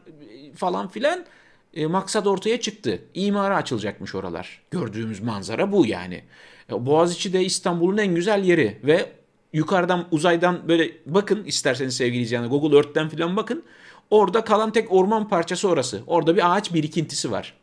[0.56, 1.26] falan filan.
[1.74, 3.02] E, maksat ortaya çıktı.
[3.14, 4.62] İmara açılacakmış oralar.
[4.72, 6.24] Gördüğümüz manzara bu yani.
[6.72, 9.12] E, Boğaziçi de İstanbul'un en güzel yeri ve
[9.54, 13.64] yukarıdan uzaydan böyle bakın isterseniz sevgili izleyenler Google Earth'ten falan bakın.
[14.10, 16.04] Orada kalan tek orman parçası orası.
[16.08, 17.54] Orada bir ağaç birikintisi var.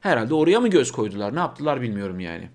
[0.00, 1.34] Herhalde oraya mı göz koydular?
[1.34, 2.48] Ne yaptılar bilmiyorum yani.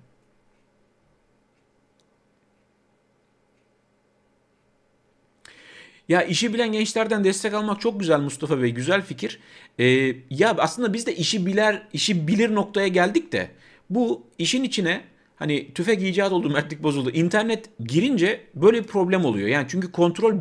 [6.10, 8.72] Ya işi bilen gençlerden destek almak çok güzel Mustafa Bey.
[8.72, 9.40] Güzel fikir.
[9.80, 13.50] Ee, ya aslında biz de işi biler, işi bilir noktaya geldik de
[13.90, 15.02] bu işin içine
[15.36, 17.12] hani tüfek icat oldu, mertlik bozuldu.
[17.12, 19.48] İnternet girince böyle bir problem oluyor.
[19.48, 20.36] Yani çünkü kontrol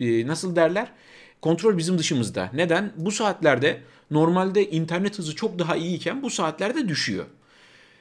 [0.00, 0.92] e, nasıl derler?
[1.40, 2.50] Kontrol bizim dışımızda.
[2.54, 2.92] Neden?
[2.96, 7.24] Bu saatlerde normalde internet hızı çok daha iyiyken bu saatlerde düşüyor.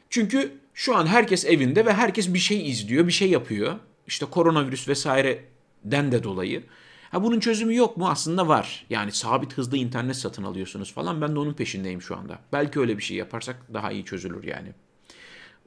[0.09, 3.76] Çünkü şu an herkes evinde ve herkes bir şey izliyor, bir şey yapıyor.
[4.07, 6.63] İşte koronavirüs vesaireden de dolayı.
[7.12, 8.10] Ha bunun çözümü yok mu?
[8.10, 8.86] Aslında var.
[8.89, 11.22] Yani sabit hızlı internet satın alıyorsunuz falan.
[11.22, 12.39] Ben de onun peşindeyim şu anda.
[12.53, 14.74] Belki öyle bir şey yaparsak daha iyi çözülür yani.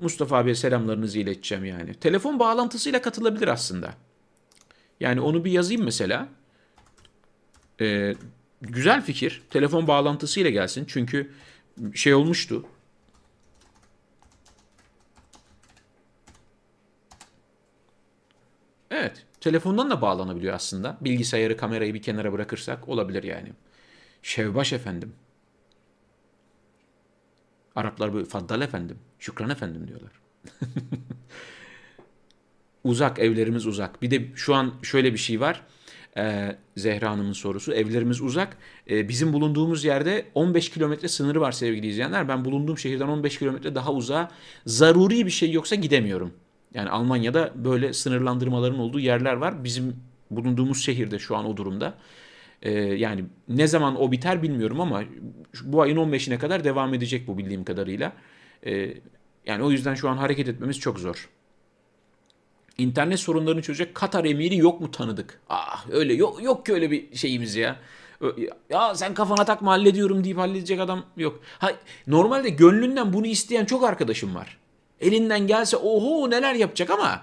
[0.01, 1.95] Mustafa abiye selamlarınızı ileteceğim yani.
[1.95, 3.95] Telefon bağlantısıyla katılabilir aslında.
[5.01, 6.29] Yani onu bir yazayım mesela.
[7.81, 8.15] Ee,
[8.61, 9.43] güzel fikir.
[9.51, 10.85] Telefon bağlantısıyla gelsin.
[10.89, 11.33] Çünkü
[11.95, 12.65] şey olmuştu.
[18.91, 19.27] Evet.
[19.43, 20.97] Telefondan da bağlanabiliyor aslında.
[21.01, 23.53] Bilgisayarı, kamerayı bir kenara bırakırsak olabilir yani.
[24.23, 25.13] Şevbaş efendim.
[27.77, 30.13] Araplar böyle Faddal efendim, Şükran efendim diyorlar.
[32.85, 34.03] uzak, evlerimiz uzak.
[34.03, 35.63] Bir de şu an şöyle bir şey var.
[36.17, 37.73] Ee, Zehra Hanım'ın sorusu.
[37.73, 38.57] Evlerimiz uzak.
[38.91, 42.29] Ee, bizim bulunduğumuz yerde 15 kilometre sınırı var sevgili izleyenler.
[42.29, 44.31] Ben bulunduğum şehirden 15 kilometre daha uzağa
[44.67, 46.33] zaruri bir şey yoksa gidemiyorum.
[46.75, 49.65] Yani Almanya'da böyle sınırlandırmaların olduğu yerler var.
[49.65, 49.97] Bizim
[50.31, 51.95] bulunduğumuz şehirde şu an o durumda.
[52.63, 55.03] Ee, yani ne zaman o biter bilmiyorum ama
[55.65, 58.13] bu ayın 15'ine kadar devam edecek bu bildiğim kadarıyla.
[58.67, 58.95] Ee,
[59.47, 61.29] yani o yüzden şu an hareket etmemiz çok zor.
[62.79, 65.41] İnternet sorunlarını çözecek Katar emiri yok mu tanıdık?
[65.49, 67.77] Ah öyle yok yok ki öyle bir şeyimiz ya.
[68.71, 71.41] Ya sen kafana takma hallediyorum deyip halledecek adam yok.
[71.59, 71.73] Ha,
[72.07, 74.59] normalde gönlünden bunu isteyen çok arkadaşım var.
[75.03, 77.23] Elinden gelse oho neler yapacak ama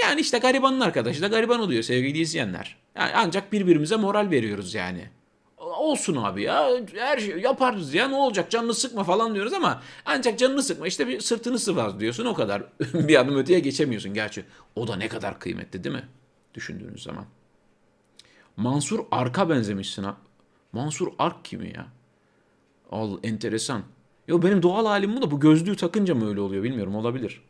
[0.00, 2.76] yani işte garibanın arkadaşı da gariban oluyor sevgili izleyenler.
[2.96, 5.08] Yani ancak birbirimize moral veriyoruz yani.
[5.56, 10.38] Olsun abi ya her şey yaparız ya ne olacak canını sıkma falan diyoruz ama ancak
[10.38, 12.62] canını sıkma işte bir sırtını sıvaz diyorsun o kadar.
[12.94, 14.44] bir adım öteye geçemiyorsun gerçi.
[14.76, 16.08] O da ne kadar kıymetli değil mi?
[16.54, 17.24] Düşündüğünüz zaman.
[18.56, 20.16] Mansur Ark'a benzemişsin ha.
[20.72, 21.86] Mansur Ark kimi ya?
[22.90, 23.82] Al enteresan.
[24.28, 27.42] Yo benim doğal halim bu da bu gözlüğü takınca mı öyle oluyor bilmiyorum olabilir.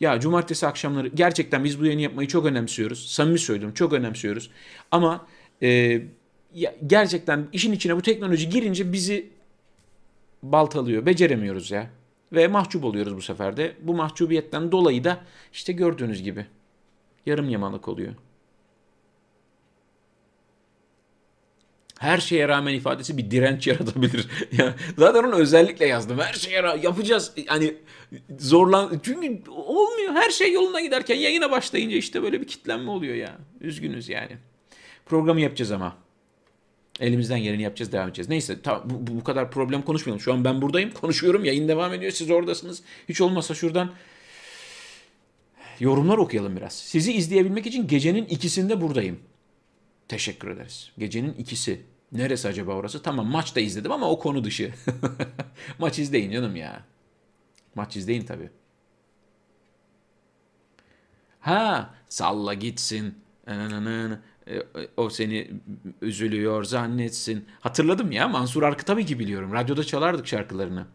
[0.00, 3.06] Ya cumartesi akşamları gerçekten biz bu yayını yapmayı çok önemsiyoruz.
[3.10, 4.50] Samimi söylüyorum çok önemsiyoruz.
[4.90, 5.26] Ama
[5.62, 6.02] e,
[6.54, 9.30] ya, gerçekten işin içine bu teknoloji girince bizi
[10.42, 11.06] baltalıyor.
[11.06, 11.90] Beceremiyoruz ya.
[12.32, 13.76] Ve mahcup oluyoruz bu sefer de.
[13.82, 15.20] Bu mahcubiyetten dolayı da
[15.52, 16.46] işte gördüğünüz gibi
[17.26, 18.14] yarım yamalık oluyor.
[21.98, 24.28] Her şeye rağmen ifadesi bir direnç yaratabilir.
[24.52, 26.18] ya zaten onu özellikle yazdım.
[26.18, 27.32] Her şeye rağmen yapacağız.
[27.46, 27.74] Hani
[28.38, 30.12] zorlan çünkü olmuyor.
[30.14, 33.38] Her şey yoluna giderken yayına başlayınca işte böyle bir kitlenme oluyor ya.
[33.60, 34.36] Üzgünüz yani.
[35.06, 35.96] Programı yapacağız ama.
[37.00, 38.28] Elimizden geleni yapacağız, devam edeceğiz.
[38.28, 40.20] Neyse ta, bu, bu kadar problem konuşmayalım.
[40.20, 41.44] Şu an ben buradayım, konuşuyorum.
[41.44, 42.12] Yayın devam ediyor.
[42.12, 42.82] Siz oradasınız.
[43.08, 43.90] Hiç olmazsa şuradan
[45.80, 46.72] yorumlar okuyalım biraz.
[46.72, 49.18] Sizi izleyebilmek için gecenin ikisinde buradayım.
[50.08, 50.92] Teşekkür ederiz.
[50.98, 51.82] Gecenin ikisi.
[52.12, 53.02] Neresi acaba orası?
[53.02, 54.74] Tamam maç da izledim ama o konu dışı.
[55.78, 56.84] maç izleyin canım ya.
[57.74, 58.50] Maç izleyin tabii.
[61.40, 63.14] Ha salla gitsin.
[63.48, 64.62] E,
[64.96, 65.50] o seni
[66.02, 67.46] üzülüyor zannetsin.
[67.60, 69.52] Hatırladım ya Mansur Ark'ı tabii ki biliyorum.
[69.52, 70.86] Radyoda çalardık şarkılarını.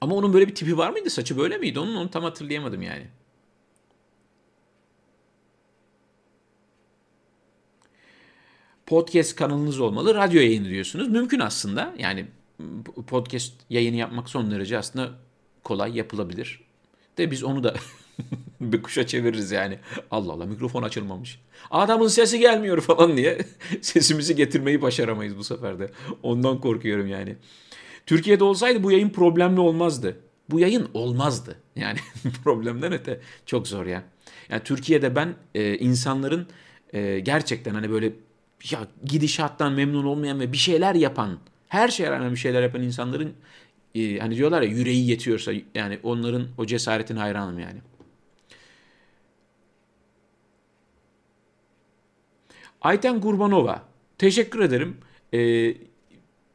[0.00, 1.10] Ama onun böyle bir tipi var mıydı?
[1.10, 1.78] Saçı böyle miydi?
[1.78, 3.06] Onun onu tam hatırlayamadım yani.
[8.90, 10.14] Podcast kanalınız olmalı.
[10.14, 11.08] Radyo yayını diyorsunuz.
[11.08, 11.94] Mümkün aslında.
[11.98, 12.26] Yani
[13.06, 15.10] podcast yayını yapmak son derece aslında
[15.64, 16.60] kolay yapılabilir.
[17.18, 17.74] De biz onu da
[18.60, 19.78] bir kuşa çeviririz yani.
[20.10, 21.40] Allah Allah mikrofon açılmamış.
[21.70, 23.38] Adamın sesi gelmiyor falan diye
[23.80, 25.90] sesimizi getirmeyi başaramayız bu sefer de.
[26.22, 27.36] Ondan korkuyorum yani.
[28.06, 30.20] Türkiye'de olsaydı bu yayın problemli olmazdı.
[30.50, 31.56] Bu yayın olmazdı.
[31.76, 31.98] Yani
[32.44, 34.02] problemden öte çok zor ya.
[34.48, 36.46] Yani Türkiye'de ben e, insanların
[36.92, 38.12] e, gerçekten hani böyle
[38.70, 41.38] ya gidişattan memnun olmayan ve bir şeyler yapan,
[41.68, 43.34] her şeye rağmen bir şeyler yapan insanların
[43.94, 47.78] e, hani diyorlar ya yüreği yetiyorsa yani onların o cesaretin hayranım yani.
[52.80, 53.82] Ayten Gurbanova.
[54.18, 54.96] Teşekkür ederim.
[55.34, 55.74] Ee,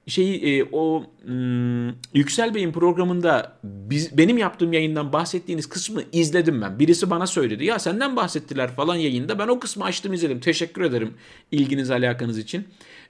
[0.07, 6.79] şeyi e, o hmm, Yüksel Bey'in programında biz, benim yaptığım yayından bahsettiğiniz kısmı izledim ben.
[6.79, 7.65] Birisi bana söyledi.
[7.65, 9.39] Ya senden bahsettiler falan yayında.
[9.39, 10.39] Ben o kısmı açtım izledim.
[10.39, 11.13] Teşekkür ederim
[11.51, 12.67] ilginiz alakanız için.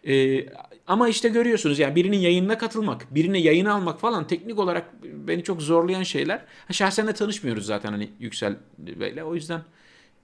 [0.08, 0.46] E,
[0.88, 5.62] ama işte görüyorsunuz yani birinin yayınına katılmak, birine yayın almak falan teknik olarak beni çok
[5.62, 6.42] zorlayan şeyler.
[6.68, 9.24] Ha, şahsen de tanışmıyoruz zaten hani Yüksel Bey'le.
[9.24, 9.62] O yüzden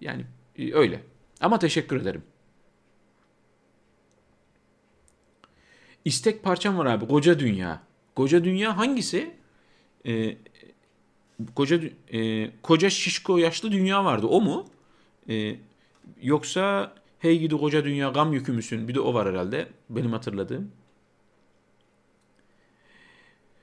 [0.01, 0.25] yani
[0.57, 0.99] e, öyle.
[1.41, 2.23] Ama teşekkür ederim.
[6.05, 7.07] İstek parçam var abi.
[7.07, 7.81] Koca Dünya.
[8.15, 9.31] Koca Dünya hangisi?
[10.07, 10.37] Ee,
[11.55, 11.79] koca
[12.13, 14.27] e, koca şişko yaşlı dünya vardı.
[14.27, 14.65] O mu?
[15.29, 15.55] Ee,
[16.21, 18.87] yoksa Hey gidi koca dünya gam yükü müsün?
[18.87, 19.67] Bir de o var herhalde.
[19.89, 20.71] Benim hatırladığım.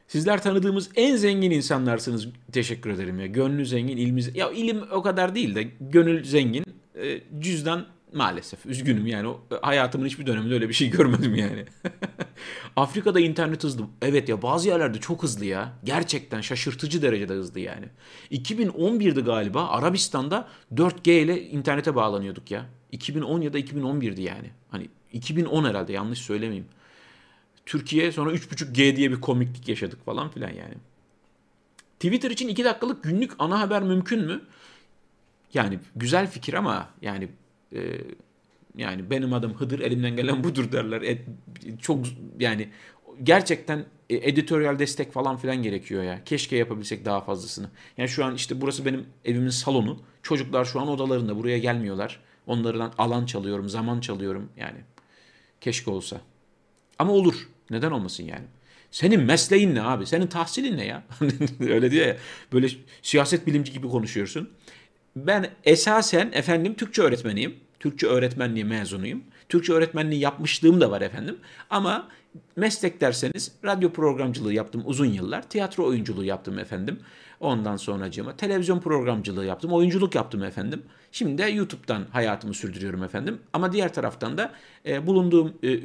[0.09, 2.28] Sizler tanıdığımız en zengin insanlarsınız.
[2.53, 3.26] Teşekkür ederim ya.
[3.26, 6.64] Gönlü zengin, ilmi Ya ilim o kadar değil de gönül zengin.
[6.95, 8.66] E, cüzdan maalesef.
[8.66, 9.28] Üzgünüm yani.
[9.28, 11.64] O, hayatımın hiçbir döneminde öyle bir şey görmedim yani.
[12.76, 13.84] Afrika'da internet hızlı.
[14.03, 15.72] Evet ya bazı yerlerde çok hızlı ya.
[15.84, 17.86] Gerçekten şaşırtıcı derecede hızlı yani.
[18.30, 22.66] 2011'di galiba Arabistan'da 4G ile internete bağlanıyorduk ya.
[22.93, 24.51] 2010 ya da 2011'di yani.
[24.70, 26.66] Hani 2010 herhalde yanlış söylemeyeyim.
[27.66, 30.74] Türkiye sonra 3.5G diye bir komiklik yaşadık falan filan yani.
[32.01, 34.41] Twitter için 2 dakikalık günlük ana haber mümkün mü?
[35.55, 37.28] Yani güzel fikir ama yani
[37.74, 38.01] e,
[38.79, 41.03] yani benim adım Hıdır elimden gelen budur derler.
[41.03, 41.18] E,
[41.81, 42.05] çok
[42.41, 42.68] yani
[43.22, 46.24] gerçekten e, editoryal destek falan filan gerekiyor ya.
[46.24, 47.70] Keşke yapabilsek daha fazlasını.
[47.97, 50.03] Yani şu an işte burası benim evimin salonu.
[50.22, 52.20] Çocuklar şu an odalarında buraya gelmiyorlar.
[52.47, 54.79] Onlardan alan çalıyorum, zaman çalıyorum yani.
[55.61, 56.20] Keşke olsa.
[56.99, 57.49] Ama olur.
[57.70, 58.45] Neden olmasın yani?
[58.91, 60.07] Senin mesleğin ne abi?
[60.07, 61.03] Senin tahsilin ne ya?
[61.61, 62.16] Öyle diyor ya.
[62.53, 62.68] Böyle
[63.03, 64.51] siyaset bilimci gibi konuşuyorsun.
[65.16, 67.57] Ben esasen efendim Türkçe öğretmeniyim.
[67.81, 69.22] Türkçe öğretmenliği mezunuyum.
[69.49, 71.37] Türkçe öğretmenliği yapmışlığım da var efendim.
[71.70, 72.09] Ama
[72.57, 75.49] meslek derseniz radyo programcılığı yaptım uzun yıllar.
[75.49, 77.01] Tiyatro oyunculuğu yaptım efendim.
[77.41, 79.72] Ondan sonra televizyon programcılığı yaptım.
[79.72, 80.82] Oyunculuk yaptım efendim.
[81.12, 83.39] Şimdi de YouTube'dan hayatımı sürdürüyorum efendim.
[83.53, 84.53] Ama diğer taraftan da
[84.86, 85.78] e, bulunduğum e,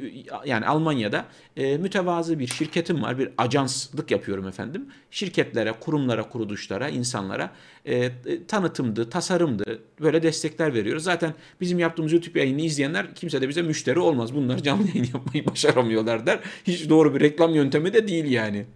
[0.46, 1.24] yani Almanya'da
[1.56, 3.18] e, mütevazı bir şirketim var.
[3.18, 4.88] Bir ajanslık yapıyorum efendim.
[5.10, 7.50] Şirketlere, kurumlara, kuruluşlara, insanlara
[7.84, 8.10] e, e,
[8.48, 11.04] tanıtımdı, tasarımdı böyle destekler veriyoruz.
[11.04, 14.34] Zaten bizim yaptığımız YouTube yayını izleyenler kimse de bize müşteri olmaz.
[14.34, 16.40] Bunlar canlı yayın yapmayı başaramıyorlar der.
[16.66, 18.66] Hiç doğru bir reklam yöntemi de değil yani.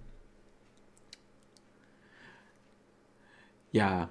[3.78, 4.10] Ya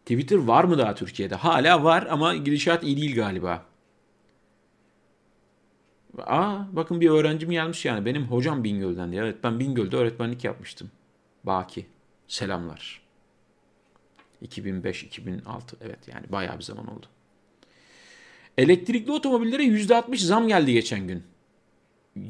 [0.00, 1.34] Twitter var mı daha Türkiye'de?
[1.34, 3.66] Hala var ama gidişat iyi değil galiba.
[6.18, 8.04] Aa bakın bir öğrencim gelmiş yani.
[8.06, 9.22] Benim hocam Bingöl'den diye.
[9.22, 10.90] Evet ben Bingöl'de öğretmenlik yapmıştım.
[11.44, 11.86] Baki.
[12.28, 13.02] Selamlar.
[14.42, 15.40] 2005-2006
[15.80, 17.06] evet yani bayağı bir zaman oldu.
[18.58, 21.22] Elektrikli otomobillere %60 zam geldi geçen gün.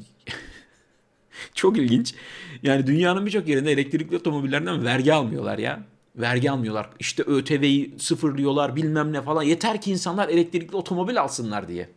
[1.55, 2.15] Çok ilginç.
[2.63, 5.83] Yani dünyanın birçok yerinde elektrikli otomobillerden vergi almıyorlar ya
[6.19, 6.91] vergi almıyorlar.
[6.99, 9.43] İşte ÖTV'yi sıfırlıyorlar bilmem ne falan.
[9.43, 11.89] Yeter ki insanlar elektrikli otomobil alsınlar diye.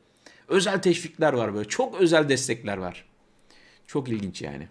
[0.47, 1.67] Özel teşvikler var böyle.
[1.69, 3.05] Çok özel destekler var.
[3.87, 4.67] Çok ilginç yani.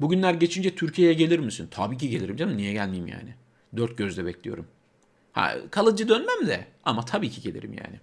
[0.00, 1.68] Bugünler geçince Türkiye'ye gelir misin?
[1.70, 2.56] Tabii ki gelirim canım.
[2.56, 3.34] Niye gelmeyeyim yani?
[3.76, 4.66] Dört gözle bekliyorum.
[5.32, 8.00] Ha, kalıcı dönmem de ama tabii ki gelirim yani.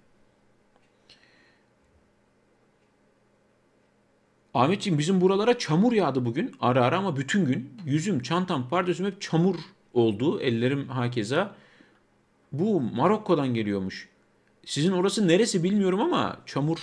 [4.55, 9.21] Ahmetciğim bizim buralara çamur yağdı bugün ara ara ama bütün gün yüzüm, çantam, pardesüm hep
[9.21, 9.55] çamur
[9.93, 10.39] oldu.
[10.41, 11.55] Ellerim hakeza.
[12.51, 14.09] Bu Marokko'dan geliyormuş.
[14.65, 16.77] Sizin orası neresi bilmiyorum ama çamur.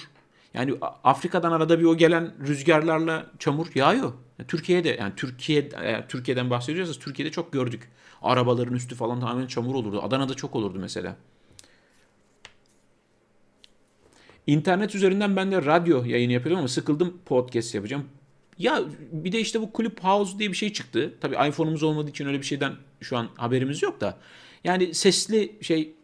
[0.55, 4.13] Yani Afrika'dan arada bir o gelen rüzgarlarla çamur yağıyor.
[4.49, 5.69] Türkiye'de yani Türkiye
[6.09, 7.89] Türkiye'den bahsediyorsanız Türkiye'de çok gördük.
[8.23, 10.03] Arabaların üstü falan tamamen çamur olurdu.
[10.03, 11.17] Adana'da çok olurdu mesela.
[14.47, 18.05] İnternet üzerinden ben de radyo yayını yapıyordum ama sıkıldım podcast yapacağım.
[18.59, 18.83] Ya
[19.13, 21.15] bir de işte bu Clubhouse diye bir şey çıktı.
[21.21, 24.19] Tabii iPhone'umuz olmadığı için öyle bir şeyden şu an haberimiz yok da.
[24.65, 25.95] Yani sesli şey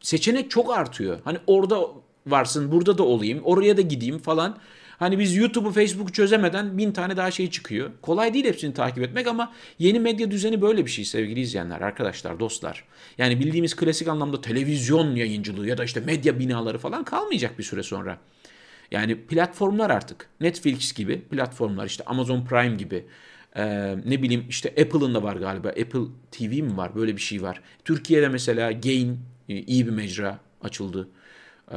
[0.00, 1.18] seçenek çok artıyor.
[1.24, 1.86] Hani orada
[2.26, 4.58] varsın, burada da olayım, oraya da gideyim falan.
[5.02, 7.90] Hani biz YouTube'u, Facebook'u çözemeden bin tane daha şey çıkıyor.
[8.02, 12.40] Kolay değil hepsini takip etmek ama yeni medya düzeni böyle bir şey sevgili izleyenler, arkadaşlar,
[12.40, 12.84] dostlar.
[13.18, 17.82] Yani bildiğimiz klasik anlamda televizyon yayıncılığı ya da işte medya binaları falan kalmayacak bir süre
[17.82, 18.18] sonra.
[18.90, 20.28] Yani platformlar artık.
[20.40, 23.04] Netflix gibi platformlar işte Amazon Prime gibi.
[23.56, 25.68] Ee, ne bileyim işte Apple'ın da var galiba.
[25.68, 26.94] Apple TV mi var?
[26.94, 27.60] Böyle bir şey var.
[27.84, 31.08] Türkiye'de mesela Gain iyi bir mecra açıldı.
[31.72, 31.76] Ee,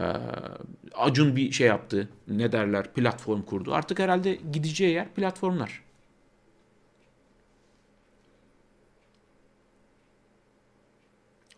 [0.95, 2.09] Acun bir şey yaptı.
[2.27, 2.93] Ne derler?
[2.93, 3.73] Platform kurdu.
[3.73, 5.81] Artık herhalde gideceği yer platformlar.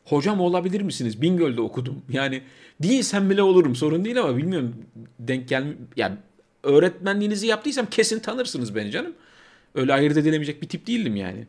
[0.06, 1.22] Hocam olabilir misiniz?
[1.22, 2.02] Bingöl'de okudum.
[2.10, 2.42] Yani
[2.84, 3.76] değilsem bile olurum.
[3.76, 4.76] Sorun değil ama bilmiyorum.
[5.20, 6.16] Denk gel yani
[6.64, 9.14] öğretmenliğinizi yaptıysam kesin tanırsınız beni canım.
[9.76, 11.48] Öyle ayırt edilemeyecek bir tip değildim yani.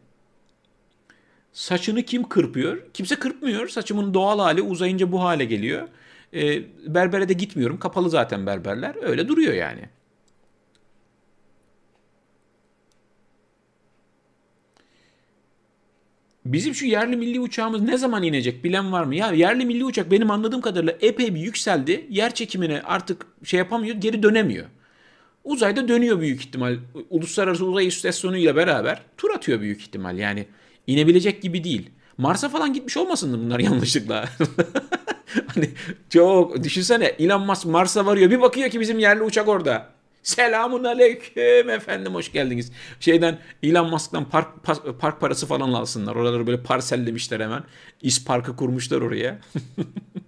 [1.53, 2.78] Saçını kim kırpıyor?
[2.95, 3.68] Kimse kırpmıyor.
[3.68, 5.89] Saçımın doğal hali uzayınca bu hale geliyor.
[6.34, 6.62] E,
[6.94, 7.78] berbere de gitmiyorum.
[7.78, 8.94] Kapalı zaten berberler.
[9.02, 9.88] Öyle duruyor yani.
[16.44, 19.14] Bizim şu yerli milli uçağımız ne zaman inecek bilen var mı?
[19.14, 22.06] Ya yerli milli uçak benim anladığım kadarıyla epey bir yükseldi.
[22.10, 24.66] Yer çekimine artık şey yapamıyor, geri dönemiyor.
[25.44, 26.76] Uzayda dönüyor büyük ihtimal.
[27.10, 30.18] Uluslararası Uzay İstasyonu ile beraber tur atıyor büyük ihtimal.
[30.18, 30.46] Yani
[30.86, 31.90] inebilecek gibi değil.
[32.18, 34.24] Mars'a falan gitmiş olmasın bunlar yanlışlıkla.
[35.46, 35.70] hani
[36.10, 38.30] çok düşünsene Elon Musk Mars'a varıyor.
[38.30, 39.86] Bir bakıyor ki bizim yerli uçak orada.
[40.22, 42.72] Selamun aleyküm efendim hoş geldiniz.
[43.00, 44.48] Şeyden Elon Musk'tan park,
[45.00, 46.16] park parası falan alsınlar.
[46.16, 47.62] Oraları böyle parsellemişler hemen.
[48.02, 49.38] İs parkı kurmuşlar oraya.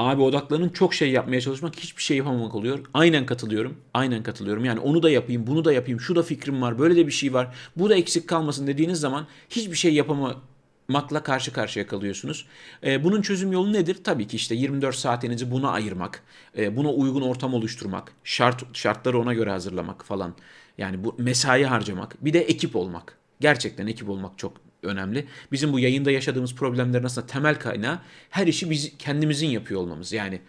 [0.00, 2.78] Abi odaklanın çok şey yapmaya çalışmak hiçbir şey yapamamak oluyor.
[2.94, 3.76] Aynen katılıyorum.
[3.94, 4.64] Aynen katılıyorum.
[4.64, 7.34] Yani onu da yapayım, bunu da yapayım, şu da fikrim var, böyle de bir şey
[7.34, 7.54] var.
[7.76, 12.46] Bu da eksik kalmasın dediğiniz zaman hiçbir şey yapamakla karşı karşıya kalıyorsunuz.
[12.84, 13.98] Ee, bunun çözüm yolu nedir?
[14.04, 16.22] Tabii ki işte 24 saatinizi buna ayırmak,
[16.58, 20.34] e, buna uygun ortam oluşturmak, şart şartları ona göre hazırlamak falan.
[20.78, 23.18] Yani bu mesai harcamak, bir de ekip olmak.
[23.40, 24.52] Gerçekten ekip olmak çok
[24.82, 25.26] önemli.
[25.52, 27.98] Bizim bu yayında yaşadığımız problemlerin aslında temel kaynağı
[28.30, 30.12] her işi biz kendimizin yapıyor olmamız.
[30.12, 30.40] Yani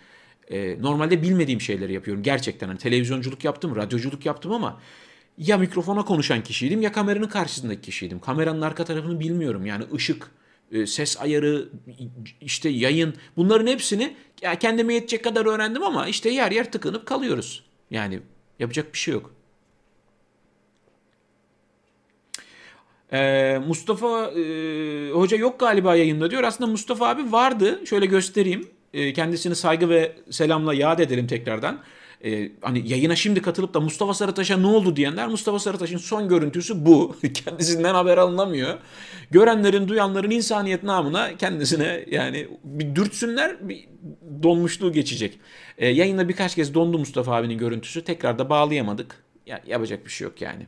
[0.52, 2.68] e, normalde bilmediğim şeyleri yapıyorum gerçekten.
[2.68, 4.80] Hani televizyonculuk yaptım, radyoculuk yaptım ama
[5.38, 8.20] ya mikrofona konuşan kişiydim ya kameranın karşısındaki kişiydim.
[8.20, 9.66] Kameranın arka tarafını bilmiyorum.
[9.66, 10.32] Yani ışık,
[10.72, 11.70] e, ses ayarı,
[12.42, 14.16] işte yayın bunların hepsini
[14.60, 17.64] kendime yetecek kadar öğrendim ama işte yer yer tıkınıp kalıyoruz.
[17.92, 18.20] Yani
[18.60, 19.34] yapacak bir şey yok.
[23.14, 26.44] Ee, Mustafa e, Hoca yok galiba yayında diyor.
[26.44, 27.82] Aslında Mustafa abi vardı.
[27.86, 28.68] Şöyle göstereyim.
[28.94, 31.80] E, kendisini saygı ve selamla yad edelim tekrardan.
[32.26, 36.86] E, hani yayına şimdi katılıp da Mustafa Sarıtaş'a ne oldu diyenler Mustafa Sarıtaş'ın son görüntüsü
[36.86, 37.16] bu.
[37.34, 38.78] Kendisinden haber alınamıyor.
[39.32, 43.88] Görenlerin, duyanların insaniyet namına kendisine yani bir dürtsünler bir
[44.44, 45.40] donmuşluğu geçecek.
[45.78, 48.04] E, yayında birkaç kez dondu Mustafa abinin görüntüsü.
[48.04, 49.24] Tekrar da bağlayamadık.
[49.46, 50.66] Ya, yapacak bir şey yok yani.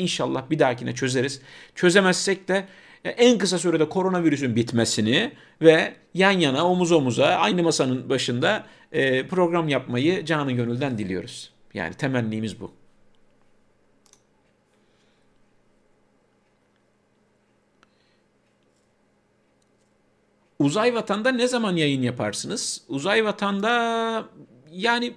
[0.00, 1.40] İnşallah bir dahakine çözeriz.
[1.74, 2.66] Çözemezsek de
[3.04, 5.32] en kısa sürede koronavirüsün bitmesini
[5.62, 11.52] ve yan yana omuz omuza aynı masanın başında e, program yapmayı canı gönülden diliyoruz.
[11.74, 12.72] Yani temennimiz bu.
[20.58, 22.82] Uzay Vatan'da ne zaman yayın yaparsınız?
[22.88, 24.24] Uzay Vatan'da
[24.72, 25.14] yani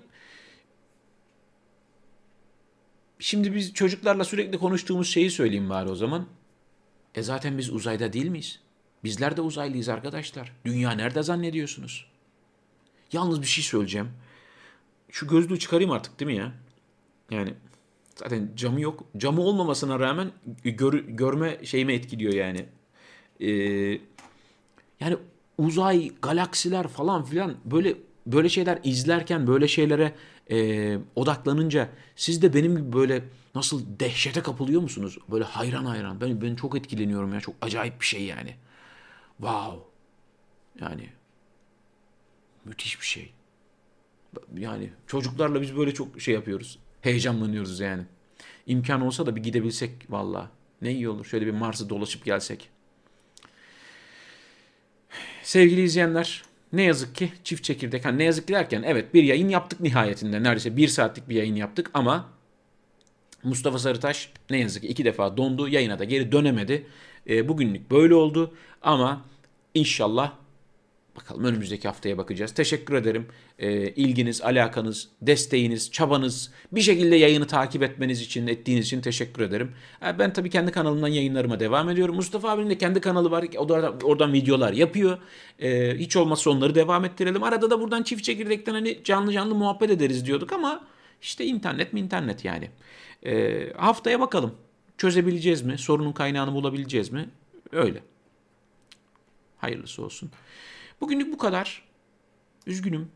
[3.23, 6.27] Şimdi biz çocuklarla sürekli konuştuğumuz şeyi söyleyeyim bari o zaman.
[7.15, 8.59] E zaten biz uzayda değil miyiz?
[9.03, 10.51] Bizler de uzaylıyız arkadaşlar.
[10.65, 12.05] Dünya nerede zannediyorsunuz?
[13.11, 14.09] Yalnız bir şey söyleyeceğim.
[15.09, 16.53] Şu gözlüğü çıkarayım artık değil mi ya?
[17.31, 17.53] Yani
[18.15, 19.03] zaten camı yok.
[19.17, 20.31] Camı olmamasına rağmen
[20.63, 22.65] gör, görme şeyime etkiliyor yani.
[23.39, 23.49] Ee,
[24.99, 25.17] yani
[25.57, 27.95] uzay, galaksiler falan filan böyle
[28.27, 30.13] böyle şeyler izlerken böyle şeylere
[30.51, 33.23] e, odaklanınca siz de benim gibi böyle
[33.55, 35.17] nasıl dehşete kapılıyor musunuz?
[35.31, 36.21] Böyle hayran hayran.
[36.21, 37.39] Ben, ben çok etkileniyorum ya.
[37.39, 38.55] Çok acayip bir şey yani.
[39.37, 39.79] Wow.
[40.81, 41.09] Yani
[42.65, 43.33] müthiş bir şey.
[44.57, 46.79] Yani çocuklarla biz böyle çok şey yapıyoruz.
[47.01, 48.03] Heyecanlanıyoruz yani.
[48.67, 50.51] İmkan olsa da bir gidebilsek valla.
[50.81, 51.25] Ne iyi olur.
[51.25, 52.69] Şöyle bir Mars'ı dolaşıp gelsek.
[55.43, 56.43] Sevgili izleyenler,
[56.73, 58.05] ne yazık ki çift çekirdek.
[58.05, 60.43] Hani ne yazık ki derken evet bir yayın yaptık nihayetinde.
[60.43, 62.29] Neredeyse bir saatlik bir yayın yaptık ama
[63.43, 65.67] Mustafa Sarıtaş ne yazık ki iki defa dondu.
[65.67, 66.85] Yayına da geri dönemedi.
[67.29, 69.25] E, bugünlük böyle oldu ama
[69.73, 70.33] inşallah
[71.15, 72.51] Bakalım önümüzdeki haftaya bakacağız.
[72.51, 73.27] Teşekkür ederim.
[73.59, 79.71] E, ilginiz, alakanız, desteğiniz, çabanız, bir şekilde yayını takip etmeniz için, ettiğiniz için teşekkür ederim.
[80.05, 82.15] E, ben tabii kendi kanalımdan yayınlarıma devam ediyorum.
[82.15, 83.45] Mustafa abinin de kendi kanalı var.
[83.57, 85.17] O da oradan videolar yapıyor.
[85.59, 87.43] E, hiç olmazsa onları devam ettirelim.
[87.43, 90.87] Arada da buradan çift çekirdekten hani canlı canlı muhabbet ederiz diyorduk ama
[91.21, 92.69] işte internet mi internet yani.
[93.25, 94.55] E, haftaya bakalım.
[94.97, 95.77] Çözebileceğiz mi?
[95.77, 97.29] Sorunun kaynağını bulabileceğiz mi?
[97.71, 98.03] Öyle.
[99.57, 100.31] Hayırlısı olsun.
[101.03, 101.83] Bugünlük bu kadar.
[102.67, 103.11] Üzgünüm.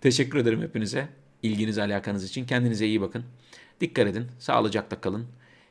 [0.00, 1.08] Teşekkür ederim hepinize.
[1.42, 2.46] İlginiz, alakanız için.
[2.46, 3.24] Kendinize iyi bakın.
[3.80, 4.26] Dikkat edin.
[4.38, 5.26] Sağlıcakla kalın.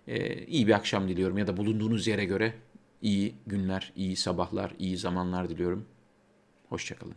[0.07, 2.53] Ee, iyi bir akşam diliyorum ya da bulunduğunuz yere göre
[3.01, 5.85] iyi günler, iyi sabahlar, iyi zamanlar diliyorum.
[6.69, 7.15] Hoşçakalın.